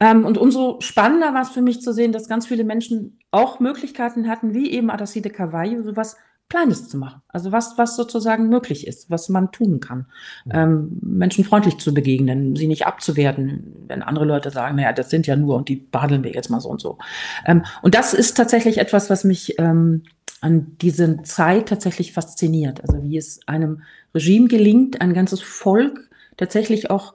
Ähm, 0.00 0.24
und 0.24 0.38
umso 0.38 0.80
spannender 0.80 1.34
war 1.34 1.42
es 1.42 1.50
für 1.50 1.62
mich 1.62 1.80
zu 1.80 1.92
sehen, 1.92 2.12
dass 2.12 2.28
ganz 2.28 2.46
viele 2.46 2.64
Menschen 2.64 3.18
auch 3.30 3.58
Möglichkeiten 3.58 4.28
hatten, 4.28 4.54
wie 4.54 4.70
eben 4.70 4.90
Adacide 4.90 5.30
Carvalho, 5.30 5.82
sowas 5.82 6.16
Kleines 6.48 6.88
zu 6.88 6.96
machen. 6.96 7.20
Also 7.28 7.52
was, 7.52 7.76
was 7.76 7.94
sozusagen 7.94 8.48
möglich 8.48 8.86
ist, 8.86 9.10
was 9.10 9.28
man 9.28 9.52
tun 9.52 9.80
kann. 9.80 10.06
Ähm, 10.50 10.98
Menschen 11.02 11.44
freundlich 11.44 11.76
zu 11.76 11.92
begegnen, 11.92 12.56
sie 12.56 12.66
nicht 12.66 12.86
abzuwerten, 12.86 13.74
wenn 13.86 14.02
andere 14.02 14.24
Leute 14.24 14.50
sagen, 14.50 14.76
naja, 14.76 14.94
das 14.94 15.10
sind 15.10 15.26
ja 15.26 15.36
nur 15.36 15.56
und 15.56 15.68
die 15.68 15.76
behandeln 15.76 16.24
wir 16.24 16.32
jetzt 16.32 16.48
mal 16.48 16.60
so 16.60 16.70
und 16.70 16.80
so. 16.80 16.98
Ähm, 17.44 17.64
und 17.82 17.94
das 17.94 18.14
ist 18.14 18.34
tatsächlich 18.34 18.78
etwas, 18.78 19.10
was 19.10 19.24
mich 19.24 19.58
ähm, 19.58 20.04
an 20.40 20.78
dieser 20.80 21.22
Zeit 21.24 21.68
tatsächlich 21.68 22.12
fasziniert. 22.12 22.80
Also 22.82 23.02
wie 23.02 23.18
es 23.18 23.40
einem 23.46 23.82
Regime 24.14 24.48
gelingt, 24.48 25.00
ein 25.02 25.12
ganzes 25.12 25.42
Volk 25.42 26.08
tatsächlich 26.38 26.90
auch 26.90 27.12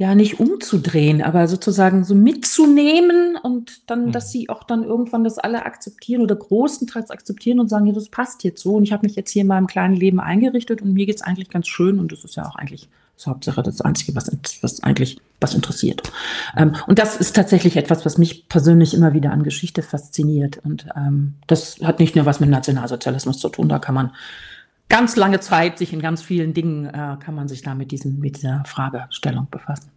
ja 0.00 0.14
nicht 0.14 0.40
umzudrehen, 0.40 1.20
aber 1.20 1.46
sozusagen 1.46 2.04
so 2.04 2.14
mitzunehmen 2.14 3.36
und 3.36 3.82
dann, 3.90 4.06
mhm. 4.06 4.12
dass 4.12 4.32
sie 4.32 4.48
auch 4.48 4.64
dann 4.64 4.82
irgendwann 4.82 5.24
das 5.24 5.38
alle 5.38 5.66
akzeptieren 5.66 6.22
oder 6.22 6.36
großenteils 6.36 7.10
akzeptieren 7.10 7.60
und 7.60 7.68
sagen, 7.68 7.84
ja, 7.84 7.92
das 7.92 8.08
passt 8.08 8.42
jetzt 8.42 8.62
so 8.62 8.76
und 8.76 8.84
ich 8.84 8.92
habe 8.92 9.06
mich 9.06 9.14
jetzt 9.14 9.30
hier 9.30 9.42
in 9.42 9.48
meinem 9.48 9.66
kleinen 9.66 9.94
Leben 9.94 10.18
eingerichtet 10.18 10.80
und 10.80 10.94
mir 10.94 11.04
geht's 11.04 11.20
eigentlich 11.20 11.50
ganz 11.50 11.68
schön 11.68 11.98
und 11.98 12.12
das 12.12 12.24
ist 12.24 12.34
ja 12.34 12.48
auch 12.48 12.56
eigentlich 12.56 12.88
das 13.14 13.26
Hauptsache 13.26 13.62
das 13.62 13.82
Einzige, 13.82 14.14
was, 14.14 14.30
was 14.62 14.82
eigentlich 14.82 15.20
was 15.38 15.54
interessiert. 15.54 16.10
Ähm, 16.56 16.76
und 16.86 16.98
das 16.98 17.18
ist 17.18 17.36
tatsächlich 17.36 17.76
etwas, 17.76 18.06
was 18.06 18.16
mich 18.16 18.48
persönlich 18.48 18.94
immer 18.94 19.12
wieder 19.12 19.32
an 19.32 19.42
Geschichte 19.42 19.82
fasziniert 19.82 20.62
und 20.64 20.86
ähm, 20.96 21.34
das 21.46 21.76
hat 21.82 22.00
nicht 22.00 22.16
nur 22.16 22.24
was 22.24 22.40
mit 22.40 22.48
Nationalsozialismus 22.48 23.38
zu 23.38 23.50
tun, 23.50 23.68
da 23.68 23.78
kann 23.78 23.94
man 23.94 24.12
ganz 24.90 25.16
lange 25.16 25.40
Zeit 25.40 25.78
sich 25.78 25.94
in 25.94 26.02
ganz 26.02 26.20
vielen 26.20 26.52
Dingen 26.52 26.84
äh, 26.86 27.16
kann 27.24 27.34
man 27.34 27.48
sich 27.48 27.62
da 27.62 27.74
mit, 27.74 27.90
diesen, 27.92 28.18
mit 28.18 28.36
dieser 28.36 28.62
Fragestellung 28.66 29.48
befassen. 29.50 29.90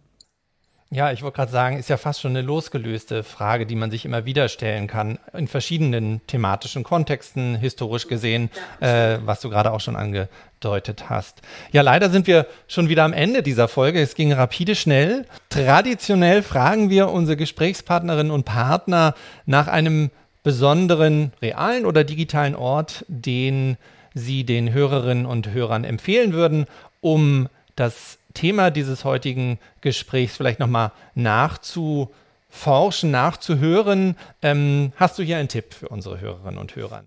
Ja, 0.90 1.10
ich 1.10 1.22
wollte 1.24 1.36
gerade 1.36 1.50
sagen, 1.50 1.76
ist 1.76 1.88
ja 1.88 1.96
fast 1.96 2.20
schon 2.20 2.30
eine 2.30 2.42
losgelöste 2.42 3.24
Frage, 3.24 3.66
die 3.66 3.74
man 3.74 3.90
sich 3.90 4.04
immer 4.04 4.26
wieder 4.26 4.48
stellen 4.48 4.86
kann, 4.86 5.18
in 5.32 5.48
verschiedenen 5.48 6.20
thematischen 6.28 6.84
Kontexten, 6.84 7.56
historisch 7.56 8.06
gesehen, 8.06 8.48
äh, 8.78 9.18
was 9.24 9.40
du 9.40 9.50
gerade 9.50 9.72
auch 9.72 9.80
schon 9.80 9.96
angedeutet 9.96 11.10
hast. 11.10 11.42
Ja, 11.72 11.82
leider 11.82 12.10
sind 12.10 12.28
wir 12.28 12.46
schon 12.68 12.88
wieder 12.88 13.02
am 13.02 13.12
Ende 13.12 13.42
dieser 13.42 13.66
Folge. 13.66 14.00
Es 14.00 14.14
ging 14.14 14.32
rapide 14.32 14.76
schnell. 14.76 15.26
Traditionell 15.48 16.44
fragen 16.44 16.90
wir 16.90 17.08
unsere 17.08 17.36
Gesprächspartnerinnen 17.36 18.30
und 18.30 18.44
Partner 18.44 19.14
nach 19.46 19.66
einem 19.66 20.12
besonderen 20.44 21.32
realen 21.42 21.86
oder 21.86 22.04
digitalen 22.04 22.54
Ort, 22.54 23.04
den 23.08 23.78
Sie 24.14 24.44
den 24.44 24.72
Hörerinnen 24.72 25.26
und 25.26 25.50
Hörern 25.50 25.84
empfehlen 25.84 26.32
würden, 26.32 26.66
um 27.00 27.48
das 27.76 28.18
Thema 28.32 28.70
dieses 28.70 29.04
heutigen 29.04 29.58
Gesprächs 29.80 30.36
vielleicht 30.36 30.60
nochmal 30.60 30.92
nachzuforschen, 31.14 33.10
nachzuhören. 33.10 34.16
Ähm, 34.42 34.92
hast 34.96 35.18
du 35.18 35.22
hier 35.22 35.38
einen 35.38 35.48
Tipp 35.48 35.74
für 35.74 35.88
unsere 35.88 36.20
Hörerinnen 36.20 36.58
und 36.58 36.74
Hörer? 36.76 37.04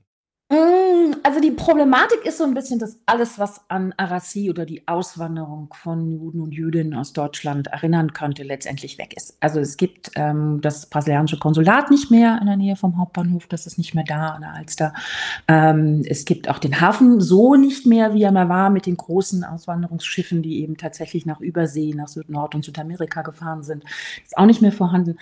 Also 1.28 1.42
die 1.42 1.52
Problematik 1.52 2.24
ist 2.24 2.38
so 2.38 2.46
ein 2.46 2.54
bisschen, 2.54 2.80
dass 2.80 3.00
alles, 3.06 3.38
was 3.38 3.60
an 3.70 3.94
Arassi 3.98 4.50
oder 4.50 4.66
die 4.66 4.88
Auswanderung 4.88 5.74
von 5.74 6.10
Juden 6.10 6.40
und 6.40 6.54
Jüdinnen 6.54 6.94
aus 6.94 7.12
Deutschland 7.12 7.68
erinnern 7.68 8.14
könnte, 8.14 8.44
letztendlich 8.44 8.98
weg 8.98 9.14
ist. 9.14 9.36
Also 9.42 9.60
es 9.60 9.76
gibt 9.76 10.12
ähm, 10.16 10.62
das 10.62 10.86
brasilianische 10.86 11.38
Konsulat 11.38 11.92
nicht 11.92 12.12
mehr 12.12 12.38
in 12.40 12.48
der 12.48 12.56
Nähe 12.56 12.78
vom 12.78 12.98
Hauptbahnhof, 12.98 13.46
das 13.48 13.68
ist 13.68 13.78
nicht 13.78 13.94
mehr 13.94 14.06
da 14.08 14.28
an 14.28 14.42
der 14.44 14.54
Alster. 14.54 14.94
Ähm, 15.50 16.02
es 16.08 16.24
gibt 16.24 16.48
auch 16.48 16.60
den 16.60 16.80
Hafen 16.80 17.20
so 17.20 17.56
nicht 17.56 17.86
mehr, 17.86 18.14
wie 18.14 18.24
er 18.24 18.32
mal 18.32 18.48
war, 18.48 18.70
mit 18.70 18.86
den 18.86 18.96
großen 18.96 19.44
Auswanderungsschiffen, 19.44 20.42
die 20.42 20.62
eben 20.62 20.78
tatsächlich 20.78 21.26
nach 21.26 21.42
Übersee, 21.42 21.94
nach 21.94 22.08
Süd-, 22.08 22.30
Nord- 22.30 22.56
und 22.56 22.64
Südamerika 22.64 23.22
gefahren 23.22 23.64
sind. 23.64 23.84
Ist 24.24 24.38
auch 24.38 24.46
nicht 24.46 24.62
mehr 24.62 24.72
vorhanden. 24.72 25.18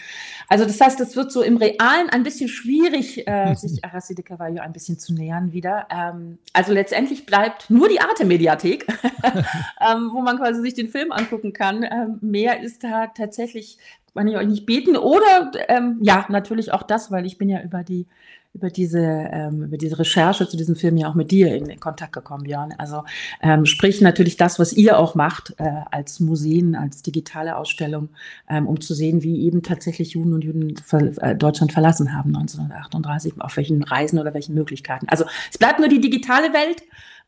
Also 0.50 0.66
das 0.66 0.80
heißt, 0.80 1.00
es 1.00 1.16
wird 1.16 1.32
so 1.32 1.42
im 1.42 1.58
Realen 1.58 2.12
ein 2.12 2.22
bisschen 2.22 2.48
schwierig, 2.48 3.28
äh, 3.28 3.56
sich 3.56 3.84
Arassi 3.84 4.14
de 4.14 4.24
Cavallo 4.24 4.62
ein 4.62 4.72
bisschen 4.72 5.00
zu 5.00 5.12
nähern 5.12 5.52
wieder. 5.52 5.88
Ähm, 5.96 6.40
also 6.54 6.74
letztendlich 6.74 7.26
bleibt 7.26 7.70
nur 7.70 7.88
die 7.88 8.02
Arte-Mediathek, 8.02 8.88
ähm, 9.82 10.12
wo 10.14 10.22
man 10.22 10.38
quasi 10.38 10.62
sich 10.62 10.74
den 10.74 10.90
Film 10.90 11.12
angucken 11.12 11.54
kann. 11.54 11.84
Ähm, 11.84 12.18
mehr 12.22 12.62
ist 12.62 12.84
da 12.84 13.08
tatsächlich, 13.08 13.78
kann 14.14 14.28
ich 14.28 14.36
euch 14.36 14.48
nicht 14.48 14.66
beten. 14.66 14.98
Oder 14.98 15.52
ähm, 15.70 16.00
ja, 16.02 16.26
natürlich 16.30 16.74
auch 16.74 16.84
das, 16.84 17.12
weil 17.12 17.26
ich 17.26 17.38
bin 17.38 17.50
ja 17.50 17.62
über 17.62 17.84
die 17.84 18.08
über 18.56 18.70
diese, 18.70 19.00
ähm, 19.00 19.64
über 19.64 19.78
diese 19.78 20.00
Recherche 20.00 20.48
zu 20.48 20.56
diesem 20.56 20.78
Film 20.78 20.96
ja 20.96 21.10
auch 21.10 21.14
mit 21.14 21.30
dir 21.30 21.54
in, 21.54 21.66
in 21.66 21.80
Kontakt 21.80 22.14
gekommen, 22.14 22.44
Björn. 22.44 22.74
Also 22.78 23.04
ähm, 23.42 23.66
sprich 23.66 24.00
natürlich 24.00 24.38
das, 24.38 24.60
was 24.60 24.72
ihr 24.72 24.98
auch 24.98 25.14
macht 25.14 25.54
äh, 25.58 25.70
als 25.92 26.22
Museen, 26.22 26.76
als 26.76 27.02
digitale 27.02 27.58
Ausstellung, 27.58 28.10
ähm, 28.50 28.66
um 28.66 28.80
zu 28.80 28.94
sehen, 28.94 29.24
wie 29.24 29.46
eben 29.46 29.62
tatsächlich 29.62 30.12
Juden 30.12 30.34
und 30.34 30.44
Juden 30.44 30.78
ver 30.78 31.12
äh, 31.22 31.36
Deutschland 31.36 31.74
verlassen 31.74 32.14
haben 32.14 32.34
1938, 32.34 33.34
auf 33.40 33.58
welchen 33.58 33.84
Reisen 33.84 34.20
oder 34.20 34.34
welchen 34.34 34.56
Möglichkeiten. 34.56 35.08
Also 35.10 35.26
es 35.52 35.58
bleibt 35.58 35.80
nur 35.80 35.90
die 35.90 36.00
digitale 36.00 36.54
Welt, 36.54 36.82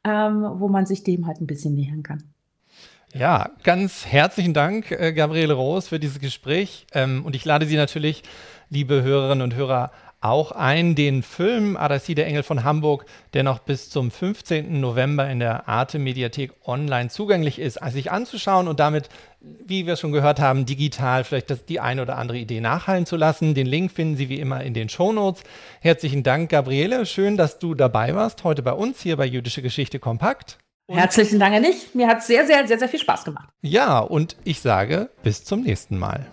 ähm, 0.05 0.59
wo 0.59 0.69
man 0.69 0.85
sich 0.85 1.03
dem 1.03 1.27
halt 1.27 1.41
ein 1.41 1.47
bisschen 1.47 1.75
nähern 1.75 2.03
kann. 2.03 2.23
Ja, 3.13 3.51
ganz 3.63 4.05
herzlichen 4.05 4.53
Dank, 4.53 4.91
äh, 4.91 5.11
Gabriele 5.11 5.53
Roos, 5.53 5.89
für 5.89 5.99
dieses 5.99 6.19
Gespräch. 6.19 6.87
Ähm, 6.93 7.25
und 7.25 7.35
ich 7.35 7.43
lade 7.43 7.65
Sie 7.65 7.75
natürlich, 7.75 8.23
liebe 8.69 9.01
Hörerinnen 9.01 9.41
und 9.41 9.55
Hörer, 9.55 9.91
auch 10.19 10.51
ein, 10.51 10.95
den 10.95 11.21
Film 11.21 11.77
Adassi, 11.77 12.15
der 12.15 12.25
Engel 12.25 12.43
von 12.43 12.63
Hamburg, 12.63 13.05
der 13.33 13.43
noch 13.43 13.59
bis 13.59 13.89
zum 13.89 14.09
15. 14.09 14.79
November 14.79 15.29
in 15.29 15.39
der 15.39 15.67
Arte 15.67 15.99
Mediathek 15.99 16.53
online 16.65 17.09
zugänglich 17.09 17.59
ist, 17.59 17.79
sich 17.91 18.11
anzuschauen 18.11 18.67
und 18.67 18.79
damit, 18.79 19.09
wie 19.39 19.85
wir 19.85 19.95
schon 19.95 20.11
gehört 20.11 20.39
haben, 20.39 20.65
digital 20.65 21.23
vielleicht 21.23 21.51
das, 21.51 21.65
die 21.65 21.79
eine 21.79 22.01
oder 22.01 22.17
andere 22.17 22.37
Idee 22.39 22.61
nachhallen 22.61 23.05
zu 23.05 23.15
lassen. 23.15 23.53
Den 23.53 23.67
Link 23.67 23.91
finden 23.91 24.17
Sie 24.17 24.29
wie 24.29 24.39
immer 24.39 24.63
in 24.63 24.73
den 24.73 24.89
Shownotes. 24.89 25.43
Herzlichen 25.81 26.23
Dank, 26.23 26.49
Gabriele. 26.49 27.05
Schön, 27.05 27.37
dass 27.37 27.59
du 27.59 27.75
dabei 27.75 28.15
warst, 28.15 28.43
heute 28.43 28.63
bei 28.63 28.73
uns 28.73 29.01
hier 29.01 29.17
bei 29.17 29.25
Jüdische 29.25 29.61
Geschichte 29.61 29.99
Kompakt. 29.99 30.57
Und 30.87 30.97
Herzlichen 30.97 31.39
Dank 31.39 31.53
an 31.53 31.63
dich. 31.63 31.93
Mir 31.93 32.07
hat 32.07 32.19
es 32.19 32.27
sehr, 32.27 32.47
sehr, 32.47 32.65
sehr, 32.67 32.79
sehr 32.79 32.89
viel 32.89 32.99
Spaß 32.99 33.25
gemacht. 33.25 33.49
Ja, 33.61 33.99
und 33.99 34.37
ich 34.45 34.61
sage 34.61 35.09
bis 35.21 35.43
zum 35.43 35.61
nächsten 35.61 35.97
Mal. 35.97 36.27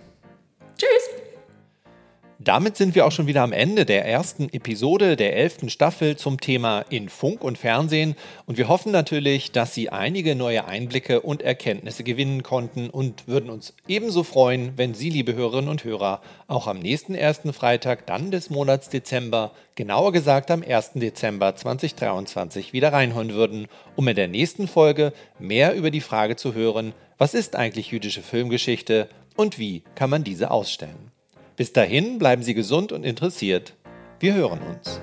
Damit 2.45 2.77
sind 2.77 2.93
wir 2.93 3.07
auch 3.07 3.11
schon 3.11 3.25
wieder 3.25 3.41
am 3.41 3.53
Ende 3.53 3.85
der 3.85 4.05
ersten 4.05 4.49
Episode 4.53 5.15
der 5.15 5.35
elften 5.35 5.67
Staffel 5.67 6.15
zum 6.15 6.39
Thema 6.39 6.81
in 6.91 7.09
Funk 7.09 7.43
und 7.43 7.57
Fernsehen 7.57 8.15
und 8.45 8.59
wir 8.59 8.67
hoffen 8.67 8.91
natürlich, 8.91 9.51
dass 9.51 9.73
Sie 9.73 9.89
einige 9.89 10.35
neue 10.35 10.65
Einblicke 10.65 11.21
und 11.21 11.41
Erkenntnisse 11.41 12.03
gewinnen 12.03 12.43
konnten 12.43 12.91
und 12.91 13.27
würden 13.27 13.49
uns 13.49 13.73
ebenso 13.87 14.21
freuen, 14.21 14.73
wenn 14.75 14.93
Sie, 14.93 15.09
liebe 15.09 15.33
Hörerinnen 15.33 15.71
und 15.71 15.85
Hörer, 15.85 16.21
auch 16.47 16.67
am 16.67 16.77
nächsten 16.77 17.15
ersten 17.15 17.51
Freitag 17.51 18.05
dann 18.05 18.29
des 18.29 18.51
Monats 18.51 18.89
Dezember, 18.89 19.51
genauer 19.73 20.11
gesagt 20.11 20.51
am 20.51 20.61
1. 20.61 20.91
Dezember 20.93 21.55
2023 21.55 22.73
wieder 22.73 22.93
reinhören 22.93 23.33
würden, 23.33 23.67
um 23.95 24.07
in 24.07 24.15
der 24.15 24.27
nächsten 24.27 24.67
Folge 24.67 25.13
mehr 25.39 25.73
über 25.73 25.89
die 25.89 25.99
Frage 25.99 26.35
zu 26.35 26.53
hören, 26.53 26.93
was 27.17 27.33
ist 27.33 27.55
eigentlich 27.55 27.89
jüdische 27.89 28.21
Filmgeschichte 28.21 29.09
und 29.35 29.57
wie 29.57 29.81
kann 29.95 30.11
man 30.11 30.23
diese 30.23 30.51
ausstellen. 30.51 31.14
Bis 31.55 31.71
dahin 31.71 32.19
bleiben 32.19 32.43
Sie 32.43 32.53
gesund 32.53 32.91
und 32.91 33.03
interessiert. 33.03 33.75
Wir 34.19 34.33
hören 34.33 34.59
uns. 34.61 34.99